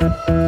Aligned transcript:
Hallo, 0.00 0.47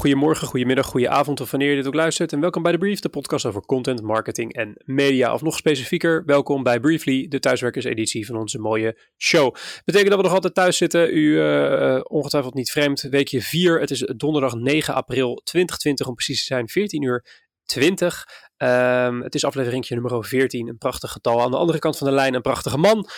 goedemorgen, 0.00 0.46
goedemiddag, 0.46 0.86
goedenavond 0.86 1.40
of 1.40 1.50
wanneer 1.50 1.70
je 1.70 1.76
dit 1.76 1.86
ook 1.86 1.94
luistert. 1.94 2.32
En 2.32 2.40
welkom 2.40 2.62
bij 2.62 2.72
de 2.72 2.78
Brief, 2.78 3.00
de 3.00 3.08
podcast 3.08 3.46
over 3.46 3.66
content, 3.66 4.02
marketing 4.02 4.52
en 4.52 4.82
media. 4.84 5.32
Of 5.32 5.42
nog 5.42 5.56
specifieker, 5.56 6.24
welkom 6.24 6.62
bij 6.62 6.80
Briefly, 6.80 7.28
de 7.28 7.38
thuiswerkerseditie 7.38 8.26
van 8.26 8.36
onze 8.36 8.58
mooie 8.58 8.98
show. 9.16 9.54
Betekent 9.84 10.10
dat 10.10 10.18
we 10.18 10.24
nog 10.24 10.34
altijd 10.34 10.54
thuis 10.54 10.76
zitten, 10.76 11.16
u 11.16 11.20
uh, 11.20 12.00
ongetwijfeld 12.02 12.54
niet 12.54 12.70
vreemd. 12.70 13.00
Weekje 13.00 13.42
4, 13.42 13.80
het 13.80 13.90
is 13.90 14.12
donderdag 14.16 14.54
9 14.54 14.94
april 14.94 15.34
2020 15.44 16.06
om 16.06 16.14
precies 16.14 16.38
te 16.38 16.54
zijn, 16.54 16.68
14 16.68 17.02
uur 17.02 17.24
20. 17.64 18.26
Um, 18.56 19.22
het 19.22 19.34
is 19.34 19.44
afleveringje 19.44 19.94
nummer 19.94 20.24
14, 20.24 20.68
een 20.68 20.78
prachtig 20.78 21.12
getal. 21.12 21.42
Aan 21.42 21.50
de 21.50 21.56
andere 21.56 21.78
kant 21.78 21.98
van 21.98 22.06
de 22.06 22.12
lijn 22.12 22.34
een 22.34 22.42
prachtige 22.42 22.78
man, 22.78 23.08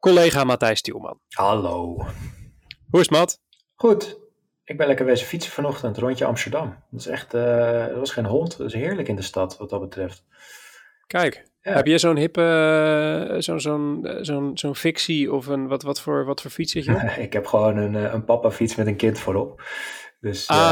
collega 0.00 0.44
Matthijs 0.44 0.80
Tielman. 0.80 1.20
Hallo. 1.28 1.94
Hoe 2.90 3.00
is 3.00 3.08
het, 3.08 3.10
Matt? 3.10 3.38
Goed. 3.74 4.29
Ik 4.70 4.76
ben 4.76 4.86
lekker 4.86 5.06
wezen 5.06 5.26
fietsen 5.26 5.52
vanochtend, 5.52 5.98
rondje 5.98 6.24
Amsterdam. 6.24 6.76
Dat 6.90 7.00
is 7.00 7.06
echt, 7.06 7.34
uh, 7.34 7.86
dat 7.86 7.96
was 7.96 8.10
geen 8.10 8.26
hond. 8.26 8.58
Dat 8.58 8.66
is 8.66 8.74
heerlijk 8.74 9.08
in 9.08 9.16
de 9.16 9.22
stad, 9.22 9.56
wat 9.58 9.70
dat 9.70 9.80
betreft. 9.80 10.24
Kijk, 11.06 11.44
ja. 11.62 11.72
heb 11.72 11.86
je 11.86 11.98
zo'n 11.98 12.16
hippe, 12.16 13.36
zo'n 13.38 13.60
zo'n 13.60 14.08
zo'n 14.20 14.50
zo'n 14.54 14.76
fictie 14.76 15.32
of 15.32 15.46
een, 15.46 15.68
wat, 15.68 15.82
wat, 15.82 16.00
voor, 16.00 16.24
wat 16.24 16.40
voor 16.40 16.50
fiets 16.50 16.72
zit 16.72 16.84
je 16.84 16.94
op? 16.94 17.00
ik 17.26 17.32
heb 17.32 17.46
gewoon 17.46 17.76
een, 17.76 17.94
een 17.94 18.24
papa 18.24 18.50
fiets 18.50 18.74
met 18.74 18.86
een 18.86 18.96
kind 18.96 19.18
voorop. 19.18 19.62
Dus, 20.20 20.48
ah, 20.48 20.56
uh, 20.56 20.62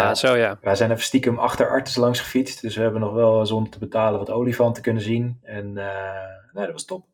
ja, 0.00 0.14
zo 0.14 0.36
ja. 0.36 0.58
Wij 0.60 0.74
zijn 0.74 0.90
even 0.90 1.02
stiekem 1.02 1.38
achter 1.38 1.68
Artis 1.68 1.96
langs 1.96 2.20
gefietst. 2.20 2.62
Dus 2.62 2.76
we 2.76 2.82
hebben 2.82 3.00
nog 3.00 3.12
wel 3.12 3.46
zonder 3.46 3.72
te 3.72 3.78
betalen 3.78 4.18
wat 4.18 4.30
olifanten 4.30 4.82
kunnen 4.82 5.02
zien. 5.02 5.38
En 5.42 5.66
uh, 5.66 5.84
nee, 6.52 6.64
dat 6.64 6.72
was 6.72 6.84
top. 6.84 7.06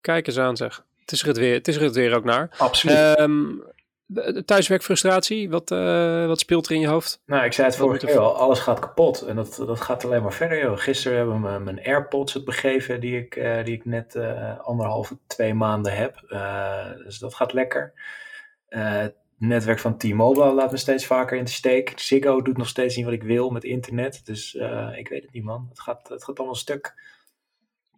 Kijk 0.00 0.26
eens 0.26 0.38
aan 0.38 0.56
zeg. 0.56 0.84
Het 1.00 1.12
is 1.12 1.20
er 1.20 1.28
het 1.28 1.38
weer, 1.38 1.54
het 1.54 1.68
is 1.68 1.76
er 1.76 1.82
het 1.82 1.94
weer 1.94 2.14
ook 2.14 2.24
naar. 2.24 2.54
Absoluut. 2.58 3.18
Um, 3.18 3.62
thuiswerkfrustratie, 4.44 5.50
wat, 5.50 5.70
uh, 5.70 6.26
wat 6.26 6.40
speelt 6.40 6.66
er 6.66 6.74
in 6.74 6.80
je 6.80 6.86
hoofd? 6.86 7.22
Nou, 7.26 7.44
ik 7.44 7.52
zei 7.52 7.66
het 7.66 7.76
vorige 7.76 8.06
keer 8.06 8.18
al, 8.18 8.36
alles 8.36 8.58
gaat 8.58 8.78
kapot. 8.78 9.22
En 9.22 9.36
dat, 9.36 9.54
dat 9.56 9.80
gaat 9.80 10.04
alleen 10.04 10.22
maar 10.22 10.32
verder. 10.32 10.62
Joh. 10.62 10.78
Gisteren 10.78 11.16
hebben 11.16 11.42
we 11.42 11.58
mijn 11.58 11.84
AirPods 11.84 12.34
het 12.34 12.44
begeven, 12.44 13.00
die 13.00 13.18
ik, 13.18 13.36
uh, 13.36 13.64
die 13.64 13.74
ik 13.74 13.84
net 13.84 14.14
uh, 14.14 14.60
anderhalve, 14.60 15.18
twee 15.26 15.54
maanden 15.54 15.96
heb. 15.96 16.24
dus 17.04 17.18
dat 17.18 17.34
gaat 17.34 17.52
lekker. 17.52 17.92
het 18.68 19.14
netwerk 19.38 19.78
van 19.78 19.96
T-Mobile 19.96 20.52
laat 20.52 20.70
me 20.70 20.76
steeds 20.76 21.06
vaker 21.06 21.38
in 21.38 21.44
de 21.44 21.50
steek. 21.50 21.92
Ziggo 21.96 22.42
doet 22.42 22.56
nog 22.56 22.68
steeds 22.68 22.96
niet 22.96 23.04
wat 23.04 23.14
ik 23.14 23.22
wil 23.22 23.50
met 23.50 23.64
internet. 23.64 24.20
Dus 24.24 24.54
ik 24.96 25.08
weet 25.08 25.22
het 25.22 25.32
niet, 25.32 25.44
man. 25.44 25.66
Het 25.68 25.80
gaat, 25.80 26.08
het 26.08 26.24
gaat 26.24 26.38
allemaal 26.38 26.56
stuk. 26.56 26.94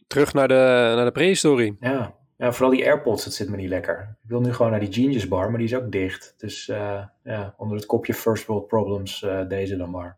Terug 0.07 0.33
naar 0.33 0.49
de, 0.49 0.93
naar 0.97 1.05
de 1.05 1.13
prehistorie. 1.13 1.77
Ja, 1.81 2.15
ja, 2.45 2.53
vooral 2.53 2.71
die 2.71 2.85
AirPods, 2.85 3.25
dat 3.25 3.35
zit 3.35 3.49
me 3.49 3.57
niet 3.57 3.69
lekker. 3.69 4.17
Ik 4.23 4.29
wil 4.29 4.41
nu 4.41 4.53
gewoon 4.53 4.71
naar 4.71 4.81
die 4.81 4.93
Genius 4.93 5.29
Bar, 5.29 5.49
maar 5.51 5.59
die 5.59 5.69
is 5.69 5.75
ook 5.75 5.93
dicht. 5.93 6.35
Dus 6.37 6.69
uh, 6.69 7.05
ja, 7.25 7.55
onder 7.57 7.77
het 7.77 7.87
kopje 7.87 8.15
First 8.15 8.47
World 8.47 8.67
Problems 8.67 9.23
uh, 9.23 9.49
deze 9.49 9.77
dan 9.77 9.91
maar. 9.91 10.17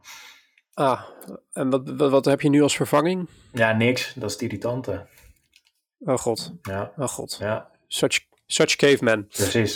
Ah, 0.75 1.03
en 1.53 1.71
wat, 1.71 1.89
wat, 1.91 2.11
wat, 2.11 2.25
heb 2.25 2.41
je 2.41 2.49
nu 2.49 2.63
als 2.63 2.77
vervanging? 2.77 3.29
Ja, 3.53 3.73
niks. 3.73 4.15
Dat 4.15 4.29
is 4.29 4.33
het 4.33 4.43
irritante. 4.43 5.07
Oh 5.99 6.17
god. 6.17 6.53
Ja. 6.63 6.93
Oh 6.97 7.09
god. 7.09 7.37
Ja. 7.41 7.71
Such 7.87 8.21
Such 8.49 8.77
caveman. 8.77 9.27
Precies. 9.27 9.75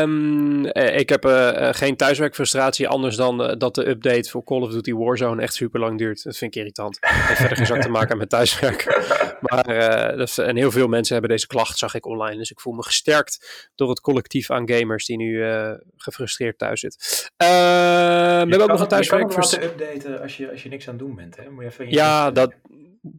Um, 0.00 0.66
ik 0.74 1.08
heb 1.08 1.24
uh, 1.24 1.68
geen 1.72 1.96
thuiswerkfrustratie 1.96 2.88
anders 2.88 3.16
dan 3.16 3.42
uh, 3.42 3.52
dat 3.58 3.74
de 3.74 3.88
update 3.88 4.30
voor 4.30 4.44
Call 4.44 4.60
of 4.60 4.72
Duty 4.72 4.92
Warzone 4.92 5.42
echt 5.42 5.54
super 5.54 5.80
lang 5.80 5.98
duurt. 5.98 6.24
Dat 6.24 6.36
vind 6.36 6.54
ik 6.54 6.60
irritant. 6.60 6.98
Het 7.00 7.26
heeft 7.26 7.38
verder 7.38 7.56
geen 7.56 7.66
zak 7.66 7.80
te 7.80 7.88
maken 7.88 8.18
met 8.18 8.28
thuiswerk. 8.28 8.86
Maar 9.40 10.16
dat, 10.16 10.38
en 10.38 10.56
heel 10.56 10.70
veel 10.70 10.86
mensen 10.86 11.12
hebben 11.12 11.30
deze 11.30 11.46
klacht, 11.46 11.78
zag 11.78 11.94
ik 11.94 12.06
online. 12.06 12.36
Dus 12.36 12.50
ik 12.50 12.60
voel 12.60 12.72
me 12.72 12.82
gesterkt 12.82 13.68
door 13.74 13.88
het 13.88 14.00
collectief 14.00 14.50
aan 14.50 14.70
gamers 14.70 15.06
die 15.06 15.16
nu 15.16 15.44
gefrustreerd 15.96 16.58
thuis 16.58 16.80
zit. 16.80 16.96
Uh, 17.42 17.48
we 17.48 17.54
hebben 18.38 18.60
ook 18.60 18.68
nog 18.68 18.80
een 18.80 18.88
thuiswerk. 18.88 19.32
Je 19.32 19.58
kan 19.58 19.62
updaten 19.62 20.20
als 20.20 20.36
je, 20.36 20.50
als 20.50 20.62
je 20.62 20.68
niks 20.68 20.88
aan 20.88 20.94
het 20.94 21.02
doen 21.02 21.14
bent. 21.14 21.36
Hè? 21.36 21.50
Moet 21.50 21.62
je 21.62 21.68
even 21.68 21.90
ja, 21.90 22.30
dat, 22.30 22.52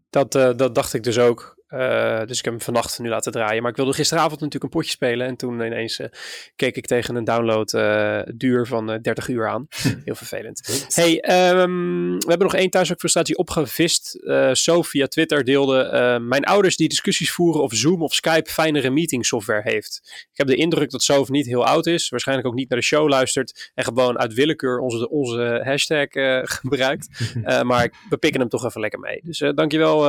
dat, 0.10 0.32
dat 0.32 0.76
dacht 0.76 0.94
ik 0.94 1.04
dus 1.04 1.20
ook. 1.20 1.61
Uh, 1.74 2.20
dus 2.26 2.38
ik 2.38 2.46
heb 2.46 2.54
hem 2.54 2.62
vannacht 2.62 3.00
nu 3.00 3.10
laten 3.10 3.32
draaien. 3.32 3.62
Maar 3.62 3.72
ik 3.72 3.78
wilde 3.78 3.94
gisteravond 3.94 4.40
natuurlijk 4.40 4.64
een 4.64 4.80
potje 4.80 4.92
spelen. 4.92 5.28
En 5.28 5.36
toen 5.36 5.62
ineens 5.62 6.00
uh, 6.00 6.08
keek 6.56 6.76
ik 6.76 6.86
tegen 6.86 7.16
een 7.16 7.24
download 7.24 7.74
uh, 7.74 8.22
duur 8.36 8.68
van 8.68 9.00
30 9.02 9.28
uur 9.28 9.48
aan. 9.48 9.68
Heel 10.06 10.16
vervelend. 10.16 10.88
hey, 10.94 11.12
um, 11.52 12.18
we 12.20 12.28
hebben 12.28 12.48
nog 12.48 12.56
één 12.56 12.70
thuiswerkfrustratie 12.70 13.38
opgevist. 13.38 14.20
So 14.52 14.82
via 14.82 15.08
Twitter 15.08 15.44
deelde 15.44 16.20
mijn 16.22 16.44
ouders 16.44 16.76
die 16.76 16.90
discussies 16.90 17.32
voeren 17.32 17.62
of 17.62 17.74
Zoom 17.74 18.02
of 18.02 18.14
Skype 18.14 18.52
fijnere 18.52 18.90
meeting 18.90 19.26
software 19.26 19.62
heeft. 19.64 20.02
Ik 20.32 20.38
heb 20.38 20.48
de 20.48 20.56
indruk 20.56 20.90
dat 20.90 21.04
Sof 21.04 21.30
niet 21.30 21.46
heel 21.46 21.66
oud 21.66 21.86
is. 21.86 22.10
Waarschijnlijk 22.10 22.48
ook 22.48 22.56
niet 22.56 22.70
naar 22.70 22.80
de 22.80 22.86
show 22.86 23.10
luistert. 23.10 23.72
En 23.74 23.84
gewoon 23.84 24.20
uit 24.20 24.34
willekeur 24.34 24.80
onze, 24.80 25.10
onze 25.10 25.62
hashtag 25.64 26.08
gebruikt. 26.42 27.34
maar 27.70 27.94
we 28.10 28.18
pikken 28.18 28.40
hem 28.40 28.50
toch 28.50 28.66
even 28.66 28.82
lekker 28.82 29.00
mee. 29.00 29.22
Dus 29.24 29.38
dankjewel 29.56 30.00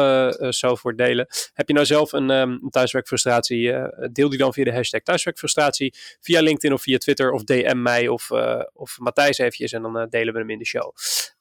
So 0.53 0.77
voor 0.77 0.91
het 0.91 1.01
delen. 1.01 1.27
Heb 1.53 1.69
je 1.69 1.75
nou 1.75 1.87
zelf 1.87 2.13
een, 2.13 2.31
um, 2.31 2.71
thuiswerkfrustratie? 2.71 3.73
Uh, 3.73 3.85
deel 4.13 4.29
die 4.29 4.39
dan 4.39 4.53
via 4.53 4.65
de 4.65 4.73
hashtag 4.73 5.03
thuiswerkfrustratie. 5.03 5.95
Via 6.21 6.41
LinkedIn 6.41 6.73
of 6.73 6.83
via 6.83 6.99
Twitter 6.99 7.33
of 7.33 7.45
DM 7.45 7.83
mij 7.83 8.09
of, 8.09 8.31
uh, 8.31 8.63
of 8.73 8.99
Matthijs 8.99 9.39
eventjes 9.39 9.73
en 9.73 9.83
dan 9.83 9.99
uh, 9.99 10.05
delen 10.09 10.33
we 10.33 10.39
hem 10.39 10.51
in 10.51 10.59
de 10.59 10.67
show. 10.67 10.95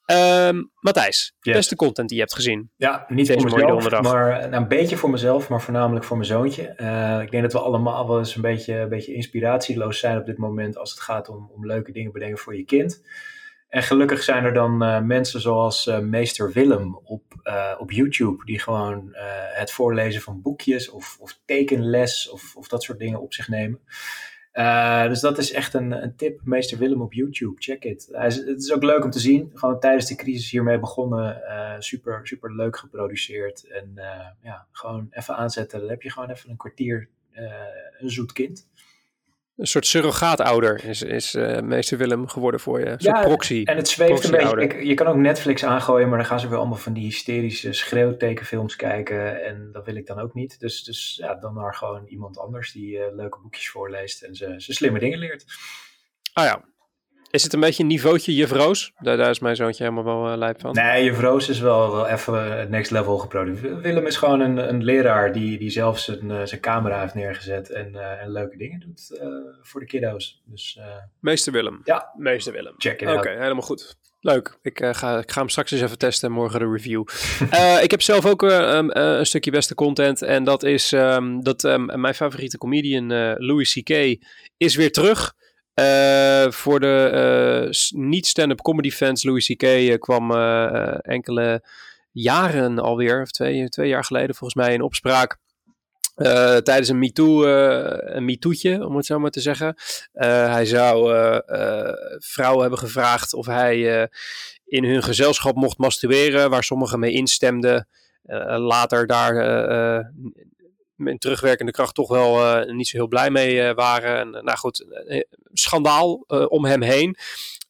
Um, 0.05 0.71
Matthijs, 0.79 1.35
yes. 1.39 1.55
beste 1.55 1.75
content 1.75 2.07
die 2.07 2.17
je 2.17 2.23
hebt 2.23 2.35
gezien. 2.35 2.71
Ja, 2.75 3.05
niet 3.07 3.27
Deze 3.27 3.39
voor 3.39 3.59
mezelf, 3.59 4.01
maar 4.01 4.49
nou, 4.49 4.61
een 4.61 4.67
beetje 4.67 4.97
voor 4.97 5.09
mezelf, 5.09 5.49
maar 5.49 5.61
voornamelijk 5.61 6.05
voor 6.05 6.17
mijn 6.17 6.29
zoontje. 6.29 6.63
ik 7.23 7.31
denk 7.31 7.43
dat 7.43 7.53
we 7.53 7.59
allemaal 7.59 8.07
wel 8.07 8.19
eens 8.19 8.35
een 8.35 8.41
beetje, 8.41 8.73
een 8.73 8.89
beetje 8.89 9.13
inspiratieloos 9.13 9.99
zijn 9.99 10.17
op 10.17 10.25
dit 10.25 10.37
moment 10.37 10.77
als 10.77 10.91
het 10.91 10.99
gaat 10.99 11.29
om, 11.29 11.51
om 11.55 11.65
leuke 11.65 11.91
dingen 11.91 12.11
bedenken 12.11 12.37
voor 12.37 12.55
je 12.55 12.63
kind. 12.63 13.01
En 13.71 13.83
gelukkig 13.83 14.23
zijn 14.23 14.43
er 14.43 14.53
dan 14.53 14.83
uh, 14.83 15.01
mensen 15.01 15.41
zoals 15.41 15.87
uh, 15.87 15.99
meester 15.99 16.51
Willem 16.51 16.99
op, 17.03 17.23
uh, 17.43 17.75
op 17.77 17.91
YouTube, 17.91 18.45
die 18.45 18.59
gewoon 18.59 19.09
het 19.53 19.71
voorlezen 19.71 20.21
van 20.21 20.41
boekjes 20.41 20.89
of, 20.89 21.17
of 21.19 21.39
tekenles 21.45 22.29
of, 22.29 22.55
of 22.55 22.67
dat 22.67 22.83
soort 22.83 22.99
dingen 22.99 23.21
op 23.21 23.33
zich 23.33 23.47
nemen. 23.47 23.79
dus 25.09 25.19
dat 25.19 25.37
is 25.37 25.51
echt 25.51 25.73
een, 25.73 25.91
een 25.91 26.15
tip, 26.15 26.39
meester 26.43 26.77
Willem 26.77 27.01
op 27.01 27.13
YouTube, 27.13 27.61
check 27.61 27.83
it. 27.83 28.09
Het 28.11 28.59
is 28.59 28.73
ook 28.73 28.83
leuk 28.83 29.03
om 29.03 29.11
te 29.11 29.19
zien, 29.19 29.51
gewoon 29.53 29.79
tijdens 29.79 30.05
de 30.05 30.15
crisis 30.15 30.51
hiermee 30.51 30.79
begonnen, 30.79 31.41
super, 31.79 32.27
super 32.27 32.55
leuk 32.55 32.77
geproduceerd. 32.77 33.67
En 33.67 33.93
ja, 34.41 34.67
gewoon 34.71 35.07
even 35.11 35.35
aanzetten, 35.35 35.79
dan 35.79 35.89
heb 35.89 36.01
je 36.01 36.11
gewoon 36.11 36.29
even 36.29 36.49
een 36.49 36.57
kwartier 36.57 37.09
een 37.99 38.09
zoet 38.09 38.31
kind 38.31 38.67
een 39.61 39.67
soort 39.67 39.85
surrogaatouder 39.85 40.85
is, 40.85 41.01
is 41.01 41.35
uh, 41.35 41.59
meester 41.59 41.97
Willem 41.97 42.27
geworden 42.27 42.59
voor 42.59 42.79
je. 42.79 42.85
Een 42.85 42.95
ja, 42.97 43.13
soort 43.13 43.25
proxy. 43.25 43.61
En 43.65 43.77
het 43.77 43.87
zweeft 43.87 44.23
een 44.23 44.31
beetje. 44.31 44.61
Ik, 44.61 44.83
je 44.83 44.93
kan 44.93 45.07
ook 45.07 45.15
Netflix 45.15 45.65
aangooien, 45.65 46.09
maar 46.09 46.17
dan 46.17 46.27
gaan 46.27 46.39
ze 46.39 46.47
weer 46.47 46.57
allemaal 46.57 46.77
van 46.77 46.93
die 46.93 47.03
hysterische 47.03 47.73
schreeuwtekenfilms 47.73 48.75
kijken. 48.75 49.43
En 49.45 49.69
dat 49.71 49.85
wil 49.85 49.95
ik 49.95 50.07
dan 50.07 50.19
ook 50.19 50.33
niet. 50.33 50.59
Dus, 50.59 50.83
dus 50.83 51.17
ja, 51.21 51.35
dan 51.35 51.53
maar 51.53 51.75
gewoon 51.75 52.05
iemand 52.07 52.37
anders 52.37 52.71
die 52.71 52.97
uh, 52.97 53.05
leuke 53.15 53.39
boekjes 53.41 53.69
voorleest 53.69 54.21
en 54.21 54.35
ze, 54.35 54.53
ze 54.57 54.73
slimme 54.73 54.99
dingen 54.99 55.19
leert. 55.19 55.45
Ah 56.33 56.45
ja, 56.45 56.63
is 57.31 57.43
het 57.43 57.53
een 57.53 57.59
beetje 57.59 57.83
een 57.83 57.89
niveautje 57.89 58.35
Juf 58.35 58.51
Roos? 58.51 58.91
Daar, 58.99 59.17
daar 59.17 59.29
is 59.29 59.39
mijn 59.39 59.55
zoontje 59.55 59.83
helemaal 59.83 60.03
wel 60.03 60.31
uh, 60.31 60.37
lijp 60.37 60.59
van. 60.59 60.73
Nee, 60.73 61.03
Juf 61.03 61.19
Roos 61.19 61.49
is 61.49 61.59
wel, 61.59 61.91
wel 61.91 62.07
even 62.07 62.57
het 62.57 62.69
next 62.69 62.91
level 62.91 63.17
geproduceerd. 63.17 63.81
Willem 63.81 64.05
is 64.05 64.17
gewoon 64.17 64.39
een, 64.39 64.57
een 64.69 64.83
leraar 64.83 65.33
die, 65.33 65.57
die 65.57 65.69
zelf 65.69 65.99
zijn, 65.99 66.29
uh, 66.29 66.41
zijn 66.43 66.61
camera 66.61 66.99
heeft 67.01 67.13
neergezet 67.13 67.69
en, 67.69 67.91
uh, 67.93 68.21
en 68.21 68.31
leuke 68.31 68.57
dingen 68.57 68.79
doet 68.79 69.21
voor 69.61 69.79
de 69.79 69.85
kiddo's. 69.85 70.41
Dus, 70.45 70.79
Meester 71.19 71.53
Willem. 71.53 71.81
Ja. 71.83 72.13
Meester 72.17 72.53
Willem. 72.53 72.73
Check 72.77 73.01
it 73.01 73.07
Oké, 73.07 73.17
okay, 73.17 73.37
helemaal 73.37 73.61
goed. 73.61 73.99
Leuk. 74.19 74.57
Ik, 74.61 74.77
ga, 74.91 75.19
ik 75.19 75.31
ga 75.31 75.39
hem 75.39 75.49
straks 75.49 75.71
eens 75.71 75.81
even 75.81 75.97
testen 75.97 76.29
en 76.29 76.35
morgen 76.35 76.59
de 76.59 76.69
review. 76.71 77.03
ik 77.85 77.91
heb 77.91 78.01
zelf 78.01 78.25
ook 78.25 78.41
um, 78.41 78.89
een 78.89 79.25
stukje 79.25 79.51
beste 79.51 79.75
content. 79.75 80.21
En 80.21 80.43
dat 80.43 80.63
is 80.63 80.91
um, 80.91 81.43
dat 81.43 81.63
um, 81.63 82.01
mijn 82.01 82.15
favoriete 82.15 82.57
comedian 82.57 83.07
Louis 83.37 83.73
C.K. 83.73 84.17
is 84.57 84.75
weer 84.75 84.91
terug. 84.91 85.33
Uh, 85.81 86.51
voor 86.51 86.79
de 86.79 87.65
uh, 87.93 88.01
niet-stand-up 88.01 88.61
comedy 88.61 88.91
fans, 88.91 89.23
Louis 89.23 89.45
C.K. 89.45 89.63
Uh, 89.63 89.97
kwam 89.97 90.31
enkele 91.01 91.63
jaren 92.11 92.79
alweer, 92.79 93.21
of 93.21 93.31
twee, 93.31 93.69
twee 93.69 93.87
jaar 93.87 94.03
geleden 94.03 94.35
volgens 94.35 94.63
mij, 94.63 94.73
in 94.73 94.81
opspraak. 94.81 95.37
tijdens 96.63 96.89
een 96.89 96.99
MeToo, 96.99 97.45
een 97.45 98.25
MeToo'tje, 98.25 98.85
om 98.85 98.95
het 98.95 99.05
zo 99.05 99.19
maar 99.19 99.31
te 99.31 99.41
zeggen. 99.41 99.75
hij 100.11 100.65
zou 100.65 101.13
vrouwen 102.19 102.61
hebben 102.61 102.79
gevraagd 102.79 103.33
of 103.33 103.45
hij 103.45 104.09
in 104.65 104.83
hun 104.83 105.03
gezelschap 105.03 105.55
mocht 105.55 105.77
masturberen, 105.77 106.49
waar 106.49 106.63
sommigen 106.63 106.99
mee 106.99 107.11
instemden. 107.11 107.87
later 108.47 109.07
daar 109.07 109.33
met 111.01 111.19
terugwerkende 111.19 111.71
kracht 111.71 111.95
toch 111.95 112.07
wel 112.07 112.59
uh, 112.59 112.75
niet 112.75 112.87
zo 112.87 112.97
heel 112.97 113.07
blij 113.07 113.29
mee 113.29 113.55
uh, 113.55 113.73
waren. 113.73 114.19
En, 114.19 114.27
uh, 114.27 114.41
nou 114.41 114.57
goed, 114.57 114.85
schandaal 115.53 116.13
om 116.47 116.65
hem 116.65 116.81
heen. 116.81 117.17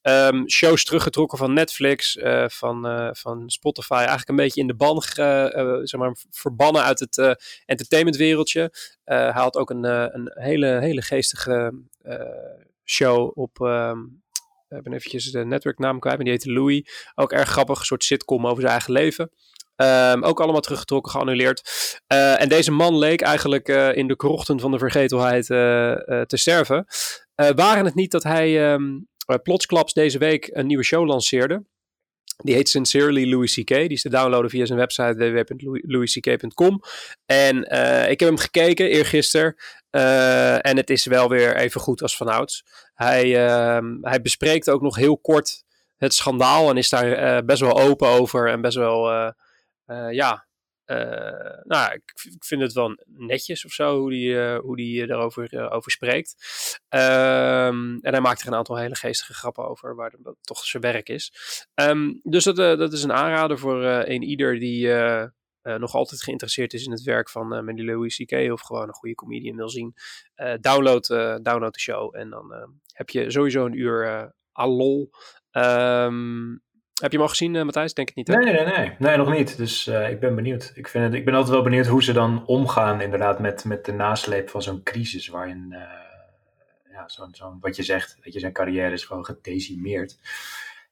Um, 0.04 0.50
shows 0.50 0.84
teruggetrokken 0.84 1.38
van 1.38 1.54
Netflix, 1.54 2.18
van, 2.48 3.10
van 3.16 3.50
Spotify. 3.50 3.94
Eigenlijk 3.94 4.30
een 4.30 4.36
beetje 4.36 4.62
in 4.62 4.68
de 4.68 4.76
ban, 4.76 5.02
zeg 5.02 6.00
maar, 6.00 6.16
verbannen 6.30 6.84
uit 6.84 7.00
het 7.00 7.38
entertainmentwereldje. 7.66 8.74
hij 9.04 9.32
had 9.32 9.56
ook 9.56 9.70
een, 9.70 9.84
een 9.84 10.32
hele, 10.34 10.80
hele 10.80 11.02
geestige 11.02 11.74
show 12.86 13.38
op... 13.38 13.60
Um, 13.60 14.22
ik 14.70 14.94
eventjes 14.94 15.32
de 15.32 15.46
netwerknaam 15.46 16.00
kwijt, 16.00 16.16
maar 16.16 16.26
die 16.26 16.34
heette 16.34 16.52
Louis. 16.52 17.12
Ook 17.16 17.32
erg 17.32 17.50
grappig, 17.50 17.80
een 17.80 17.86
soort 17.86 18.04
sitcom 18.04 18.46
over 18.48 18.62
zijn 18.62 18.72
eigen 18.72 18.94
leven. 18.94 19.32
Um, 19.82 20.24
ook 20.24 20.42
allemaal 20.42 20.62
teruggetrokken, 20.62 21.12
geannuleerd. 21.12 21.62
Uh, 22.08 22.42
en 22.42 22.50
deze 22.50 22.72
man 22.72 22.98
leek 22.98 23.22
eigenlijk 23.22 23.68
uh, 23.68 23.96
in 23.96 24.08
de 24.08 24.16
krochten 24.16 24.60
van 24.60 24.72
de 24.72 24.78
vergetelheid 24.78 25.50
uh, 25.50 26.22
te 26.22 26.38
sterven. 26.38 26.86
waren 27.36 27.86
het 27.86 27.96
niet 27.96 28.12
dat 28.12 28.24
hij 28.24 28.72
um, 28.74 29.08
plotsklaps 29.44 29.94
deze 29.94 30.18
week 30.18 30.50
een 30.54 30.68
nieuwe 30.68 30.84
show 30.84 31.06
lanceerde? 31.06 31.64
Die 32.38 32.56
heet 32.56 32.70
Sincerely 32.70 33.30
Louis 33.30 33.54
C.K. 33.54 33.68
Die 33.68 33.90
is 33.90 34.02
te 34.02 34.10
downloaden 34.10 34.50
via 34.50 34.66
zijn 34.66 34.80
website 34.80 35.16
www.louisck.com. 35.16 36.82
En 37.26 37.58
ik 38.10 38.20
heb 38.20 38.30
hem 38.30 38.38
gekeken 38.38 38.90
eergisteren. 38.90 39.56
en 40.62 40.78
het 40.78 40.90
is 40.90 41.06
wel 41.06 41.30
weer 41.30 41.56
even 41.56 41.82
goed 41.82 42.02
als 42.02 42.18
vanouds. 42.18 42.64
Hij, 42.94 43.46
uh, 43.46 43.90
hij 44.02 44.22
bespreekt 44.22 44.70
ook 44.70 44.82
nog 44.82 44.96
heel 44.96 45.18
kort 45.18 45.64
het 45.98 46.14
schandaal. 46.14 46.70
En 46.70 46.78
is 46.78 46.90
daar 46.90 47.38
uh, 47.38 47.46
best 47.46 47.62
wel 47.62 47.80
open 47.80 48.08
over. 48.08 48.50
En 48.50 48.62
best 48.62 48.78
wel, 48.78 49.34
uh, 49.92 50.12
ja. 50.12 50.48
nou, 51.64 51.94
ik, 51.94 52.12
ik, 52.34 52.44
vind 52.44 52.62
het 52.62 52.74
wel 52.74 52.98
netjes 53.06 53.66
of 53.66 53.72
zo 53.72 54.00
hoe 54.00 54.10
die, 54.10 54.56
hoe 54.56 54.76
die 54.76 55.08
daarover 55.08 55.72
over 55.72 55.92
spreekt. 55.92 56.36
Um, 56.90 58.00
en 58.02 58.12
hij 58.12 58.22
maakt 58.22 58.42
er 58.42 58.48
een 58.48 58.56
aantal 58.56 58.78
hele 58.78 58.96
geestige 58.96 59.34
grappen 59.34 59.68
over, 59.68 59.96
waar 59.96 60.14
dat 60.20 60.36
toch 60.42 60.66
zijn 60.66 60.84
werk 60.84 61.10
is. 61.10 61.34
Um, 61.74 62.20
dus 62.24 62.44
dat, 62.44 62.56
dat 62.56 62.94
is 62.94 63.04
een 63.04 63.14
aanrader 63.14 63.60
voor 63.60 63.84
een 63.84 64.22
ieder 64.22 64.60
die 64.60 64.88
uh, 65.64 65.76
nog 65.76 65.96
altijd 65.96 66.24
geïnteresseerd 66.24 66.74
is 66.74 66.86
in 66.86 66.92
het 66.92 67.04
werk 67.04 67.30
van 67.30 67.54
uh, 67.54 67.62
Mandy 67.62 67.82
Louis 67.82 68.16
C.K. 68.16 68.52
of 68.52 68.62
gewoon 68.62 68.88
een 68.88 68.94
goede 68.94 69.16
comedian 69.16 69.56
wil 69.56 69.70
zien, 69.70 69.94
uh, 70.36 70.54
download, 70.60 71.08
download 71.44 71.74
de 71.74 71.80
show 71.80 72.16
en 72.16 72.30
dan 72.30 72.80
heb 72.94 73.10
je 73.10 73.32
sowieso 73.32 73.66
een 73.66 73.80
uur 73.80 74.32
alol. 74.52 75.10
Um, 75.52 76.62
heb 77.02 77.12
je 77.12 77.18
hem 77.18 77.26
al 77.26 77.28
gezien, 77.28 77.52
Matthijs? 77.52 77.94
Denk 77.94 78.10
ik 78.10 78.16
niet. 78.16 78.28
Hè? 78.28 78.36
Nee, 78.36 78.54
nee, 78.54 78.66
nee, 78.66 78.96
nee, 79.00 79.18
nog 79.18 79.32
niet. 79.32 79.58
Dus 79.58 79.88
ik 79.88 80.20
ben 80.20 80.36
benieuwd. 80.36 80.72
Ik, 80.76 80.88
vind 80.88 81.04
het, 81.04 81.14
ik 81.14 81.26
ben 81.26 81.34
altijd 81.34 81.54
wel 81.54 81.64
benieuwd 81.64 81.88
hoe 81.88 82.04
ze 82.04 82.14
dan 82.14 82.46
omgaan, 82.46 83.02
inderdaad, 83.02 83.40
met, 83.40 83.66
met 83.66 83.86
de 83.86 83.94
nasleep 83.94 84.50
van 84.50 84.62
zo'n 84.62 84.84
crisis. 84.84 85.28
Waarin, 85.28 85.76
ja, 86.92 87.08
zo'n, 87.08 87.30
zo'n, 87.32 87.58
wat 87.62 87.76
je 87.76 87.84
zegt, 87.84 88.18
dat 88.24 88.34
je 88.34 88.40
zijn 88.40 88.54
carrière 88.54 88.94
is 88.94 89.06
gewoon 89.06 89.26
gedecimeerd. 89.26 90.18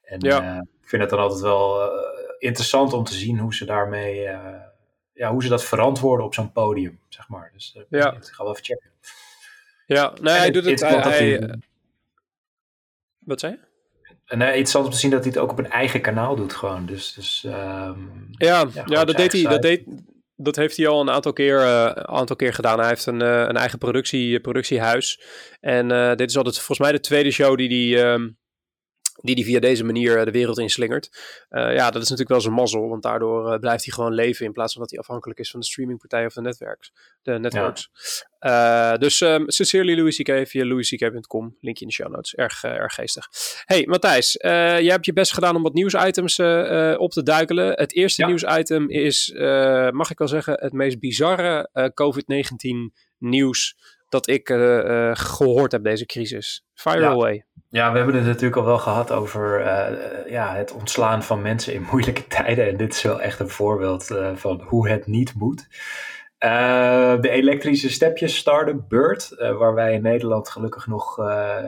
En 0.03 0.19
ja. 0.19 0.59
ik 0.81 0.89
vind 0.89 1.01
het 1.01 1.11
dan 1.11 1.19
altijd 1.19 1.41
wel 1.41 1.91
interessant 2.39 2.94
om 2.94 3.03
te 3.03 3.13
zien 3.13 3.39
hoe 3.39 3.55
ze 3.55 3.65
daarmee, 3.65 4.23
uh, 4.23 4.62
ja, 5.13 5.31
hoe 5.31 5.44
ze 5.44 5.50
dat 5.50 5.63
verantwoorden 5.63 6.25
op 6.25 6.33
zo'n 6.33 6.51
podium, 6.51 7.00
zeg 7.09 7.27
maar. 7.27 7.51
Dus 7.53 7.75
uh, 7.77 7.83
ja. 7.89 8.13
ik 8.13 8.23
ga 8.23 8.44
wel 8.44 8.51
even 8.51 8.65
checken. 8.65 8.91
Ja, 9.85 10.13
nee, 10.21 10.38
hij 10.38 10.51
doet 10.51 10.65
het. 10.65 10.79
Hij, 10.79 11.00
hij, 11.00 11.59
wat 13.19 13.39
zei 13.39 13.51
je? 13.51 13.67
En 14.29 14.39
uh, 14.39 14.47
interessant 14.47 14.85
om 14.85 14.91
te 14.91 14.97
zien 14.97 15.11
dat 15.11 15.23
hij 15.23 15.31
het 15.31 15.41
ook 15.41 15.51
op 15.51 15.59
een 15.59 15.69
eigen 15.69 16.01
kanaal 16.01 16.35
doet, 16.35 16.53
gewoon. 16.53 16.85
Dus, 16.85 17.13
dus 17.13 17.43
um, 17.45 18.27
ja, 18.31 18.65
ja, 18.73 18.83
ja 18.85 19.05
dat 19.05 19.17
deed 19.17 19.31
hij. 19.31 19.43
Dat, 19.43 19.61
deed, 19.61 19.83
dat 20.35 20.55
heeft 20.55 20.77
hij 20.77 20.87
al 20.87 21.01
een 21.01 21.09
aantal 21.09 21.33
keer, 21.33 21.59
uh, 21.59 21.85
aantal 21.89 22.35
keer 22.35 22.53
gedaan. 22.53 22.79
Hij 22.79 22.87
heeft 22.87 23.05
een, 23.05 23.21
uh, 23.21 23.39
een 23.47 23.57
eigen 23.57 23.77
productie, 23.77 24.39
productiehuis. 24.39 25.21
En 25.59 25.89
uh, 25.89 26.15
dit 26.15 26.29
is 26.29 26.37
altijd 26.37 26.55
volgens 26.55 26.79
mij 26.79 26.91
de 26.91 26.99
tweede 26.99 27.31
show 27.31 27.57
die 27.57 27.95
hij. 27.95 28.13
Um, 28.13 28.37
die 29.21 29.36
die 29.36 29.45
via 29.45 29.60
deze 29.60 29.83
manier 29.83 30.18
eh, 30.18 30.25
de 30.25 30.31
wereld 30.31 30.60
inslingert. 30.60 31.10
Uh, 31.50 31.74
ja, 31.74 31.92
dat 31.92 32.01
is 32.01 32.10
natuurlijk 32.10 32.30
wel 32.30 32.42
zijn 32.42 32.54
mazzel, 32.54 32.89
want 32.89 33.04
daardoor 33.04 33.54
uh, 33.54 33.60
blijft 33.60 33.83
hij 33.86 33.94
gewoon 33.94 34.13
leven 34.13 34.45
in 34.45 34.51
plaats 34.51 34.74
van 34.74 34.81
dat 34.81 34.92
hij 34.92 35.00
afhankelijk 35.00 35.39
is 35.39 35.51
van 35.51 35.60
de 35.60 35.66
streamingpartij 35.66 36.25
of 36.25 36.33
de 36.33 36.42
netwerks. 36.42 36.94
De 37.21 37.39
networks. 37.39 37.89
Ja. 38.39 38.92
Uh, 38.94 39.00
dus 39.00 39.21
um, 39.21 39.50
sincerely 39.50 39.95
Louis 39.98 40.18
C.K. 40.18 40.48
via 40.48 40.66
louisck.com, 40.66 41.57
linkje 41.60 41.81
in 41.81 41.88
de 41.88 41.94
show 41.94 42.12
notes. 42.12 42.36
Erg, 42.36 42.63
erg 42.63 42.94
geestig. 42.94 43.27
Hey 43.66 43.86
Matthijs, 43.86 44.38
jij 44.42 44.83
hebt 44.83 45.06
je 45.06 45.13
best 45.13 45.33
gedaan 45.33 45.56
om 45.56 45.63
wat 45.63 45.74
nieuwsitems 45.74 46.39
op 46.98 47.12
te 47.12 47.24
duikelen. 47.24 47.74
Het 47.74 47.95
eerste 47.95 48.22
ja. 48.22 48.27
nieuwsitem 48.27 48.89
is, 48.89 49.31
mag 49.92 50.12
ik 50.12 50.18
wel 50.18 50.27
zeggen, 50.27 50.54
het 50.54 50.74
meest 50.74 51.00
bizarre 51.00 51.69
COVID-19 51.94 52.94
nieuws 53.18 53.75
dat 54.09 54.27
ik 54.27 54.47
gehoord 55.13 55.71
heb 55.71 55.83
deze 55.83 56.06
crisis. 56.06 56.63
Fire 56.73 57.00
ja. 57.00 57.09
away. 57.09 57.45
Ja, 57.69 57.91
we 57.91 57.97
hebben 57.97 58.15
het 58.15 58.25
natuurlijk 58.25 58.56
al 58.56 58.65
wel 58.65 58.77
gehad 58.77 59.11
over 59.11 59.59
uh, 59.59 60.31
ja, 60.31 60.56
het 60.56 60.71
ontslaan 60.71 61.23
van 61.23 61.41
mensen 61.41 61.73
in 61.73 61.88
moeilijke 61.91 62.27
tijden. 62.27 62.67
En 62.67 62.77
dit 62.77 62.94
is 62.94 63.01
wel 63.01 63.21
echt 63.21 63.39
een 63.39 63.50
voorbeeld 63.50 64.09
uh, 64.11 64.35
van 64.35 64.61
hoe 64.61 64.89
het 64.89 65.07
niet 65.07 65.33
moet. 65.33 65.67
Uh, 66.39 67.21
de 67.21 67.29
elektrische 67.29 67.89
stepjes 67.89 68.38
starten, 68.38 68.85
Bird, 68.88 69.35
waar 69.38 69.73
wij 69.73 69.94
in 69.94 70.01
Nederland 70.01 70.50
gelukkig 70.50 70.88
nog 70.88 71.15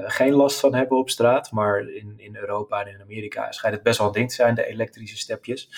geen 0.06 0.34
last 0.34 0.60
van 0.60 0.76
hebben 0.76 0.98
op 0.98 1.10
straat. 1.10 1.52
Maar 1.52 1.80
in, 1.80 2.14
in 2.18 2.36
Europa 2.36 2.86
en 2.86 2.94
in 2.94 3.02
Amerika 3.02 3.52
schijnt 3.52 3.76
het 3.76 3.84
best 3.84 3.98
wel 3.98 4.08
een 4.08 4.14
ding 4.14 4.30
te 4.30 4.36
zijn, 4.36 4.56
de 4.56 4.68
elektrische 4.68 5.18
stepjes. 5.18 5.70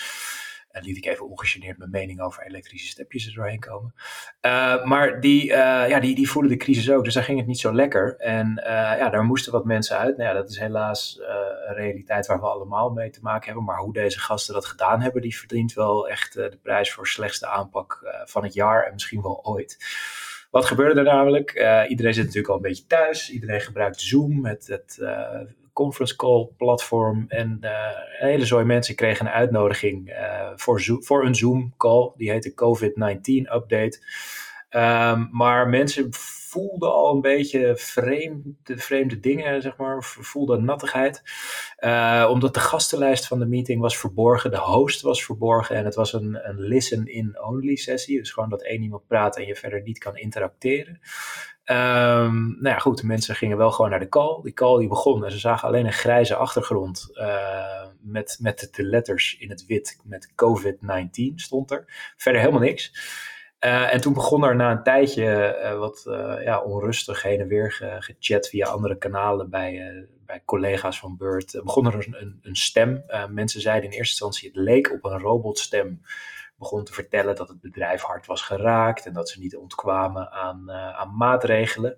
En 0.74 0.84
liet 0.84 0.96
ik 0.96 1.06
even 1.06 1.28
ongegeneerd 1.28 1.78
mijn 1.78 1.90
mening 1.90 2.20
over 2.20 2.46
elektrische 2.46 2.88
stepjes 2.88 3.26
er 3.26 3.34
doorheen 3.34 3.60
komen. 3.60 3.94
Uh, 4.42 4.84
maar 4.84 5.20
die, 5.20 5.42
uh, 5.44 5.88
ja, 5.88 6.00
die, 6.00 6.14
die 6.14 6.48
de 6.48 6.56
crisis 6.56 6.90
ook, 6.90 7.04
dus 7.04 7.14
daar 7.14 7.22
ging 7.22 7.38
het 7.38 7.46
niet 7.46 7.58
zo 7.58 7.74
lekker. 7.74 8.16
En 8.16 8.58
uh, 8.58 8.64
ja, 8.72 9.10
daar 9.10 9.24
moesten 9.24 9.52
wat 9.52 9.64
mensen 9.64 9.98
uit. 9.98 10.16
Nou 10.16 10.28
ja, 10.28 10.34
dat 10.34 10.50
is 10.50 10.58
helaas 10.58 11.20
een 11.66 11.74
realiteit 11.74 12.26
waar 12.26 12.40
we 12.40 12.46
allemaal 12.46 12.90
mee 12.90 13.10
te 13.10 13.20
maken 13.22 13.46
hebben. 13.46 13.64
Maar 13.64 13.78
hoe 13.78 13.92
deze 13.92 14.18
gasten 14.20 14.54
dat 14.54 14.66
gedaan 14.66 15.00
hebben, 15.00 15.22
die 15.22 15.38
verdient 15.38 15.72
wel 15.72 16.08
echt 16.08 16.32
de 16.32 16.58
prijs 16.62 16.92
voor 16.92 17.06
slechtste 17.06 17.46
aanpak 17.46 18.14
van 18.24 18.42
het 18.42 18.54
jaar 18.54 18.86
en 18.86 18.92
misschien 18.92 19.22
wel 19.22 19.44
ooit. 19.44 19.78
Wat 20.50 20.64
gebeurde 20.64 21.00
er 21.00 21.06
namelijk? 21.06 21.50
iedereen 21.88 22.14
zit 22.14 22.24
natuurlijk 22.24 22.48
al 22.48 22.56
een 22.56 22.62
beetje 22.62 22.86
thuis. 22.86 23.30
Iedereen 23.30 23.60
gebruikt 23.60 24.00
Zoom, 24.00 24.46
het, 24.46 24.66
het 24.66 24.98
conference 25.74 26.16
call 26.16 26.48
platform. 26.56 27.24
En 27.28 27.58
uh, 27.60 27.70
een 28.20 28.28
hele 28.28 28.46
zooi 28.46 28.64
mensen 28.64 28.94
kregen 28.94 29.26
een 29.26 29.32
uitnodiging 29.32 30.08
uh, 30.08 30.50
voor, 30.54 30.82
voor 31.00 31.24
een 31.24 31.34
Zoom 31.34 31.74
call. 31.76 32.12
Die 32.16 32.30
heette 32.30 32.54
COVID-19 32.54 33.52
update. 33.54 33.98
Um, 34.70 35.28
maar 35.32 35.68
mensen 35.68 36.08
voelden 36.54 36.92
al 36.92 37.14
een 37.14 37.20
beetje 37.20 37.76
vreemde, 37.76 38.54
vreemde 38.64 39.20
dingen, 39.20 39.62
zeg 39.62 39.76
maar. 39.76 40.02
Voelden 40.02 40.64
nattigheid. 40.64 41.22
Uh, 41.78 42.28
omdat 42.30 42.54
de 42.54 42.60
gastenlijst 42.60 43.26
van 43.26 43.38
de 43.38 43.46
meeting 43.46 43.80
was 43.80 43.98
verborgen. 43.98 44.50
De 44.50 44.58
host 44.58 45.00
was 45.00 45.24
verborgen. 45.24 45.76
En 45.76 45.84
het 45.84 45.94
was 45.94 46.12
een, 46.12 46.48
een 46.48 46.60
listen-in-only 46.60 47.76
sessie. 47.76 48.18
Dus 48.18 48.30
gewoon 48.32 48.48
dat 48.48 48.62
één 48.62 48.82
iemand 48.82 49.06
praat 49.06 49.36
en 49.36 49.46
je 49.46 49.56
verder 49.56 49.82
niet 49.82 49.98
kan 49.98 50.16
interacteren. 50.16 51.00
Um, 51.66 52.56
nou 52.60 52.74
ja, 52.74 52.78
goed, 52.78 53.00
de 53.00 53.06
mensen 53.06 53.34
gingen 53.34 53.56
wel 53.56 53.70
gewoon 53.70 53.90
naar 53.90 54.00
de 54.00 54.08
call. 54.08 54.42
Die 54.42 54.52
call 54.52 54.78
die 54.78 54.88
begon 54.88 55.24
en 55.24 55.30
ze 55.30 55.38
zagen 55.38 55.68
alleen 55.68 55.86
een 55.86 55.92
grijze 55.92 56.34
achtergrond 56.34 57.10
uh, 57.14 57.86
met, 58.00 58.38
met 58.40 58.68
de 58.72 58.82
letters 58.82 59.36
in 59.38 59.50
het 59.50 59.66
wit 59.66 60.00
met 60.04 60.32
COVID-19 60.32 61.34
stond 61.34 61.70
er. 61.70 62.12
Verder 62.16 62.40
helemaal 62.40 62.62
niks. 62.62 62.92
Uh, 63.60 63.94
en 63.94 64.00
toen 64.00 64.12
begon 64.12 64.44
er 64.44 64.56
na 64.56 64.70
een 64.70 64.82
tijdje 64.82 65.58
uh, 65.62 65.78
wat 65.78 66.02
ja, 66.44 66.62
onrustig 66.62 67.22
heen 67.22 67.40
en 67.40 67.48
weer 67.48 67.72
ge 67.72 67.96
gechat 67.98 68.48
via 68.48 68.66
andere 68.66 68.98
kanalen 68.98 69.50
bij, 69.50 70.06
bij 70.26 70.42
collega's 70.44 70.98
van 70.98 71.16
Beurt. 71.16 71.60
begon 71.64 71.86
er 71.86 71.94
een, 71.94 72.38
een 72.42 72.56
stem. 72.56 73.04
mensen 73.28 73.60
zeiden 73.60 73.90
in 73.90 73.96
eerste 73.96 74.24
instantie 74.24 74.48
het 74.48 74.56
leek 74.56 74.92
op 74.92 75.04
een 75.04 75.18
robotstem 75.18 76.00
begon 76.64 76.84
te 76.84 76.92
vertellen 76.92 77.36
dat 77.36 77.48
het 77.48 77.60
bedrijf 77.60 78.02
hard 78.02 78.26
was 78.26 78.42
geraakt 78.42 79.06
en 79.06 79.12
dat 79.12 79.28
ze 79.28 79.40
niet 79.40 79.56
ontkwamen 79.56 80.30
aan, 80.30 80.64
uh, 80.66 80.98
aan 80.98 81.16
maatregelen. 81.16 81.96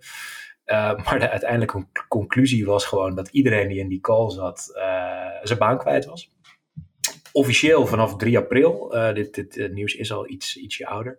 Uh, 0.66 1.04
maar 1.04 1.18
de 1.18 1.30
uiteindelijke 1.30 1.86
conclusie 2.08 2.66
was 2.66 2.86
gewoon 2.86 3.14
dat 3.14 3.28
iedereen 3.28 3.68
die 3.68 3.78
in 3.78 3.88
die 3.88 4.00
call 4.00 4.30
zat 4.30 4.72
uh, 4.76 4.82
zijn 5.42 5.58
baan 5.58 5.78
kwijt 5.78 6.04
was. 6.04 6.34
Officieel 7.32 7.86
vanaf 7.86 8.16
3 8.16 8.38
april. 8.38 8.88
dit, 9.14 9.34
dit 9.34 9.72
nieuws 9.72 9.94
is 9.94 10.12
al 10.12 10.28
iets, 10.28 10.56
ietsje 10.56 10.86
ouder. 10.86 11.18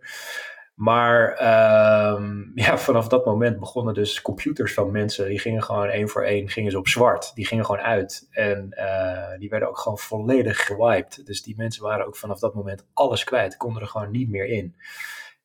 Maar 0.78 1.32
uh, 1.42 2.22
ja, 2.66 2.78
vanaf 2.78 3.08
dat 3.08 3.26
moment 3.26 3.60
begonnen 3.60 3.94
dus 3.94 4.22
computers 4.22 4.74
van 4.74 4.92
mensen, 4.92 5.28
die 5.28 5.40
gingen 5.40 5.64
gewoon 5.64 5.88
één 5.88 6.10
voor 6.10 6.24
één 6.24 6.50
gingen 6.50 6.72
ze 6.72 6.78
op 6.78 6.88
zwart. 6.88 7.32
Die 7.36 7.46
gingen 7.46 7.66
gewoon 7.66 7.82
uit. 7.82 8.28
En 8.32 8.68
uh, 8.72 9.40
die 9.40 9.50
werden 9.50 9.70
ook 9.70 9.78
gewoon 9.78 9.98
volledig 9.98 10.66
gewiped. 10.66 11.26
Dus 11.26 11.42
die 11.42 11.56
mensen 11.58 11.84
waren 11.84 12.06
ook 12.06 12.16
vanaf 12.16 12.40
dat 12.40 12.54
moment 12.54 12.86
alles 12.94 13.24
kwijt, 13.24 13.58
konden 13.58 13.82
er 13.82 13.88
gewoon 13.88 14.12
niet 14.12 14.30
meer 14.30 14.46
in. 14.46 14.76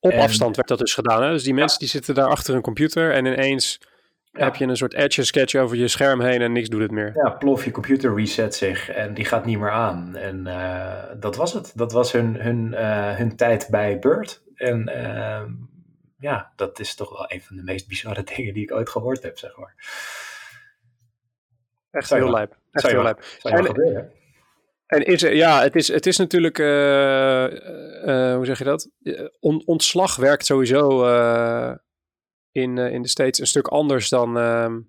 Op 0.00 0.10
en, 0.10 0.20
afstand 0.20 0.56
werd 0.56 0.68
dat 0.68 0.78
dus 0.78 0.94
gedaan. 0.94 1.22
Hè? 1.22 1.30
Dus 1.30 1.42
die 1.42 1.54
mensen 1.54 1.78
ja. 1.80 1.86
die 1.86 1.88
zitten 1.88 2.14
daar 2.14 2.28
achter 2.28 2.54
een 2.54 2.62
computer 2.62 3.12
en 3.12 3.26
ineens 3.26 3.80
ja. 4.32 4.44
heb 4.44 4.56
je 4.56 4.64
een 4.64 4.76
soort 4.76 4.94
edge 4.94 5.24
sketch 5.24 5.54
over 5.54 5.76
je 5.76 5.88
scherm 5.88 6.20
heen 6.20 6.40
en 6.40 6.52
niks 6.52 6.68
doet 6.68 6.80
het 6.80 6.90
meer. 6.90 7.10
Ja, 7.14 7.30
plof, 7.30 7.64
je 7.64 7.70
computer 7.70 8.14
reset 8.14 8.54
zich 8.54 8.88
en 8.88 9.14
die 9.14 9.24
gaat 9.24 9.44
niet 9.44 9.58
meer 9.58 9.70
aan. 9.70 10.16
En 10.16 10.46
uh, 10.46 11.04
dat 11.20 11.36
was 11.36 11.52
het. 11.52 11.72
Dat 11.74 11.92
was 11.92 12.12
hun, 12.12 12.34
hun, 12.40 12.72
uh, 12.72 13.16
hun 13.16 13.36
tijd 13.36 13.68
bij 13.70 13.98
Bird. 13.98 14.42
En 14.54 14.90
uh, 14.96 15.42
ja, 16.18 16.52
dat 16.56 16.80
is 16.80 16.94
toch 16.94 17.10
wel 17.10 17.24
een 17.28 17.42
van 17.42 17.56
de 17.56 17.62
meest 17.62 17.88
bizarre 17.88 18.22
dingen 18.36 18.54
die 18.54 18.62
ik 18.62 18.72
ooit 18.72 18.88
gehoord 18.88 19.22
heb, 19.22 19.38
zeg 19.38 19.56
maar. 19.56 19.74
Echt 21.90 22.10
heel 22.10 22.30
lijp. 22.30 22.56
Echt 22.72 22.86
heel 22.86 23.02
lijp. 23.02 23.22
En, 23.42 23.66
en 24.86 25.04
is 25.04 25.20
ja, 25.20 25.62
het 25.62 25.76
is, 25.76 25.88
het 25.88 26.06
is 26.06 26.16
natuurlijk, 26.16 26.58
uh, 26.58 26.66
uh, 26.66 28.34
hoe 28.34 28.44
zeg 28.44 28.58
je 28.58 28.64
dat? 28.64 28.88
On, 29.40 29.62
ontslag 29.66 30.16
werkt 30.16 30.46
sowieso 30.46 31.06
uh, 31.06 31.74
in, 32.52 32.78
in 32.78 33.02
de 33.02 33.08
States 33.08 33.38
een 33.38 33.46
stuk 33.46 33.66
anders 33.66 34.08
dan, 34.08 34.38
ehm, 34.38 34.80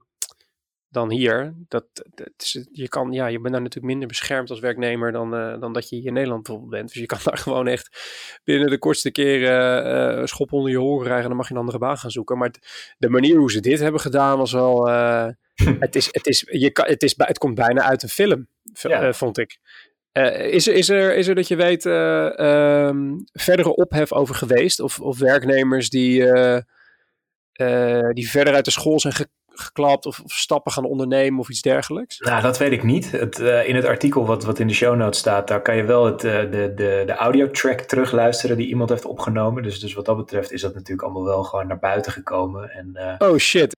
dan 0.94 1.12
hier. 1.12 1.54
Dat, 1.68 1.86
dat 2.14 2.30
is, 2.38 2.68
je, 2.72 2.88
kan, 2.88 3.12
ja, 3.12 3.28
je 3.28 3.40
bent 3.40 3.54
daar 3.54 3.62
natuurlijk 3.62 3.92
minder 3.92 4.08
beschermd 4.08 4.50
als 4.50 4.60
werknemer 4.60 5.12
dan, 5.12 5.36
uh, 5.36 5.60
dan 5.60 5.74
dat 5.74 5.90
je 5.90 5.96
hier 5.96 6.06
in 6.06 6.14
Nederland 6.14 6.44
bijvoorbeeld 6.44 6.74
bent. 6.74 6.92
Dus 6.92 7.02
je 7.02 7.06
kan 7.06 7.20
daar 7.24 7.38
gewoon 7.38 7.68
echt 7.68 7.90
binnen 8.44 8.70
de 8.70 8.78
kortste 8.78 9.12
keren 9.12 10.20
uh, 10.20 10.26
schop 10.26 10.52
onder 10.54 10.72
je 10.72 10.78
horen 10.78 11.04
krijgen 11.04 11.24
en 11.24 11.28
dan 11.28 11.38
mag 11.38 11.48
je 11.48 11.54
een 11.54 11.60
andere 11.60 11.78
baan 11.78 11.98
gaan 11.98 12.12
zoeken. 12.12 12.38
Maar 12.38 12.54
de 12.98 13.10
manier 13.10 13.38
hoe 13.38 13.52
ze 13.52 13.60
dit 13.60 13.80
hebben 13.80 14.02
gedaan 14.02 14.38
was 14.38 14.52
wel... 14.52 14.88
Het, 15.80 15.96
is, 15.96 16.06
het, 16.12 16.28
is, 16.28 16.46
je 16.52 16.72
kan, 16.72 16.86
het, 16.86 17.04
is, 17.04 17.14
het 17.18 17.38
komt 17.38 17.56
bijna 17.56 17.82
uit 17.82 18.04
een 18.04 18.10
film, 18.10 18.48
ja. 18.74 19.14
vond 19.14 19.38
ik. 19.38 19.58
is, 20.52 20.68
er, 20.68 20.74
is, 20.74 20.90
er, 20.90 21.16
is 21.16 21.28
er 21.28 21.36
dat 21.36 21.48
je 21.48 21.56
weet 21.56 21.86
um, 21.86 23.24
verdere 23.34 23.76
ophef 23.76 24.14
over 24.14 24.36
geweest? 24.36 24.80
Of, 24.80 25.00
of 25.00 25.20
werknemers 25.20 25.90
die, 25.90 26.26
die 28.14 28.30
verder 28.30 28.54
uit 28.54 28.66
de 28.66 28.72
school 28.72 29.00
zijn 29.00 29.14
geklapt 29.56 30.06
of, 30.06 30.20
of, 30.20 30.32
stappen 30.32 30.72
gaan 30.72 30.86
ondernemen 30.86 31.40
of 31.40 31.50
iets 31.50 31.62
dergelijks? 31.62 32.20
Nou, 32.20 32.42
dat 32.42 32.58
weet 32.58 32.72
ik 32.72 32.84
niet. 32.84 33.12
Het, 33.12 33.40
uh, 33.40 33.68
in 33.68 33.76
het 33.76 33.86
artikel 33.86 34.26
wat, 34.26 34.44
wat 34.44 34.60
in 34.60 34.68
de 34.68 34.74
show 34.74 34.96
notes 34.96 35.20
staat, 35.20 35.48
daar 35.48 35.62
kan 35.62 35.76
je 35.76 35.84
wel 35.84 36.06
het, 36.06 36.24
uh, 36.24 36.40
de, 36.40 36.74
de, 36.76 37.04
de 37.06 37.14
audio 37.14 37.52
track 37.52 37.80
terugluisteren 37.80 38.58
die 38.58 38.68
iemand 38.68 38.90
heeft 38.90 39.06
opgenomen. 39.06 39.64
Dus, 39.64 39.80
dus 39.80 39.94
wat 39.94 40.06
dat 40.06 40.18
betreft 40.18 40.52
is 40.52 40.62
dat 40.62 40.74
natuurlijk 40.74 41.02
allemaal 41.02 41.26
wel 41.26 41.44
gewoon 41.44 41.68
naar 41.68 41.80
buiten 41.80 42.12
gekomen. 42.12 42.70
En, 42.70 43.16
oh 43.18 43.38
shit. 43.38 43.76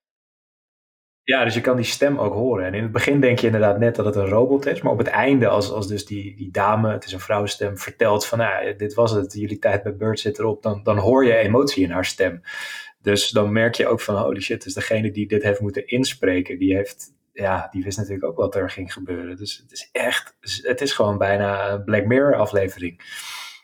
Ja, 1.22 1.44
dus 1.44 1.54
je 1.54 1.60
kan 1.60 1.76
die 1.76 1.84
stem 1.84 2.18
ook 2.18 2.32
horen. 2.34 2.66
En 2.66 2.74
in 2.74 2.82
het 2.82 2.92
begin 2.92 3.20
denk 3.20 3.38
je 3.38 3.46
inderdaad 3.46 3.78
net 3.78 3.96
dat 3.96 4.04
het 4.04 4.16
een 4.16 4.28
robot 4.28 4.66
is. 4.66 4.82
Maar 4.82 4.92
op 4.92 4.98
het 4.98 5.06
einde, 5.06 5.48
als, 5.48 5.70
als 5.70 5.88
dus 5.88 6.06
die, 6.06 6.36
die 6.36 6.50
dame, 6.50 6.92
het 6.92 7.04
is 7.04 7.12
een 7.12 7.20
vrouwenstem, 7.20 7.78
vertelt 7.78 8.26
van 8.26 8.38
nou, 8.38 8.76
dit 8.76 8.94
was 8.94 9.10
het, 9.10 9.32
jullie 9.32 9.58
tijd 9.58 9.82
bij 9.82 9.96
Bird 9.96 10.20
zit 10.20 10.38
erop. 10.38 10.62
Dan, 10.62 10.80
dan 10.82 10.98
hoor 10.98 11.24
je 11.24 11.36
emotie 11.36 11.84
in 11.84 11.90
haar 11.90 12.04
stem. 12.04 12.42
Dus 13.06 13.30
dan 13.30 13.52
merk 13.52 13.74
je 13.74 13.86
ook 13.86 14.00
van 14.00 14.16
holy 14.16 14.40
shit, 14.40 14.62
dus 14.62 14.74
degene 14.74 15.10
die 15.10 15.28
dit 15.28 15.42
heeft 15.42 15.60
moeten 15.60 15.86
inspreken, 15.86 16.58
die 16.58 16.74
heeft, 16.74 17.14
ja, 17.32 17.68
die 17.70 17.84
wist 17.84 17.96
natuurlijk 17.96 18.24
ook 18.24 18.36
wat 18.36 18.54
er 18.54 18.70
ging 18.70 18.92
gebeuren. 18.92 19.36
Dus 19.36 19.56
het 19.62 19.72
is 19.72 19.88
echt, 19.92 20.36
het 20.62 20.80
is 20.80 20.92
gewoon 20.92 21.18
bijna 21.18 21.70
een 21.70 21.84
Black 21.84 22.04
Mirror 22.04 22.34
aflevering. 22.34 23.00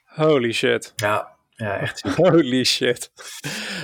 Holy 0.05 0.53
shit. 0.53 0.93
Ja, 0.97 1.37
ja, 1.51 1.79
echt. 1.81 2.01
Holy 2.17 2.65
shit. 2.65 3.11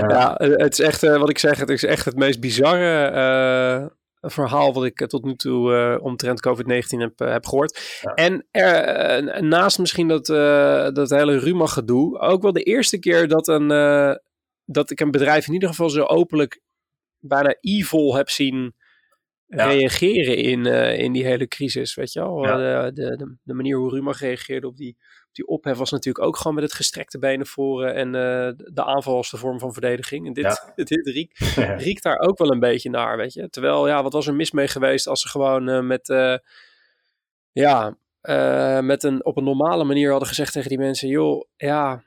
Ja. 0.08 0.34
het 0.38 0.72
is 0.72 0.80
echt, 0.80 1.02
uh, 1.02 1.18
wat 1.18 1.30
ik 1.30 1.38
zeg, 1.38 1.58
het 1.58 1.68
is 1.68 1.84
echt 1.84 2.04
het 2.04 2.16
meest 2.16 2.40
bizarre 2.40 3.10
uh, 4.20 4.30
verhaal 4.30 4.72
wat 4.72 4.84
ik 4.84 5.06
tot 5.06 5.24
nu 5.24 5.34
toe 5.34 5.72
uh, 5.72 6.04
omtrent 6.04 6.48
COVID-19 6.48 6.98
heb, 6.98 7.18
heb 7.18 7.46
gehoord. 7.46 7.98
Ja. 8.02 8.14
En 8.14 8.46
er, 8.50 9.44
naast 9.44 9.78
misschien 9.78 10.08
dat, 10.08 10.26
dat 10.94 11.10
hele 11.10 11.38
Ruma 11.38 11.66
gedoe, 11.66 12.18
ook 12.18 12.42
wel 12.42 12.52
de 12.52 12.62
eerste 12.62 12.98
keer 12.98 13.28
dat 13.28 13.48
een, 13.48 13.70
dat 14.70 14.90
ik 14.90 15.00
een 15.00 15.10
bedrijf 15.10 15.46
in 15.46 15.52
ieder 15.52 15.68
geval 15.68 15.90
zo 15.90 16.04
openlijk 16.04 16.60
bijna 17.18 17.56
evil 17.60 18.14
heb 18.14 18.30
zien 18.30 18.74
reageren 19.46 20.36
in, 20.36 20.66
uh, 20.66 20.98
in 20.98 21.12
die 21.12 21.24
hele 21.24 21.48
crisis. 21.48 21.94
Weet 21.94 22.12
je 22.12 22.20
wel? 22.20 22.42
De, 22.42 22.90
de, 22.94 23.36
de, 23.42 23.54
manier 23.54 23.76
hoe 23.76 23.90
Ruma 23.90 24.12
reageerde 24.12 24.66
op 24.66 24.76
die, 24.76 24.96
op 25.28 25.34
die 25.34 25.46
ophef 25.46 25.76
was 25.76 25.90
natuurlijk 25.90 26.24
ook 26.24 26.36
gewoon 26.36 26.54
met 26.54 26.64
het 26.64 26.72
gestrekte 26.72 27.18
benen 27.18 27.46
voren 27.46 27.94
en 27.94 28.06
uh, 28.06 28.66
de 28.74 28.84
aanval 28.84 29.16
als 29.16 29.30
de 29.30 29.36
vorm 29.36 29.58
van 29.58 29.72
verdediging. 29.72 30.26
En 30.26 30.32
dit, 30.32 30.72
dit 30.88 31.06
riekt, 31.06 31.38
riekt 31.86 32.02
daar 32.02 32.18
ook 32.18 32.38
wel 32.38 32.52
een 32.52 32.60
beetje 32.60 32.90
naar, 32.90 33.16
weet 33.16 33.32
je. 33.32 33.48
Terwijl, 33.48 33.88
ja, 33.88 34.02
wat 34.02 34.12
was 34.12 34.26
er 34.26 34.34
mis 34.34 34.50
mee 34.50 34.68
geweest 34.68 35.06
als 35.06 35.20
ze 35.20 35.28
gewoon 35.28 35.68
uh, 35.68 35.80
met, 35.80 36.06
ja, 37.52 37.96
met 38.80 39.02
een, 39.02 39.24
op 39.24 39.36
een 39.36 39.44
normale 39.44 39.84
manier 39.84 40.10
hadden 40.10 40.28
gezegd 40.28 40.52
tegen 40.52 40.68
die 40.68 40.78
mensen, 40.78 41.08
joh, 41.08 41.44
ja, 41.56 42.04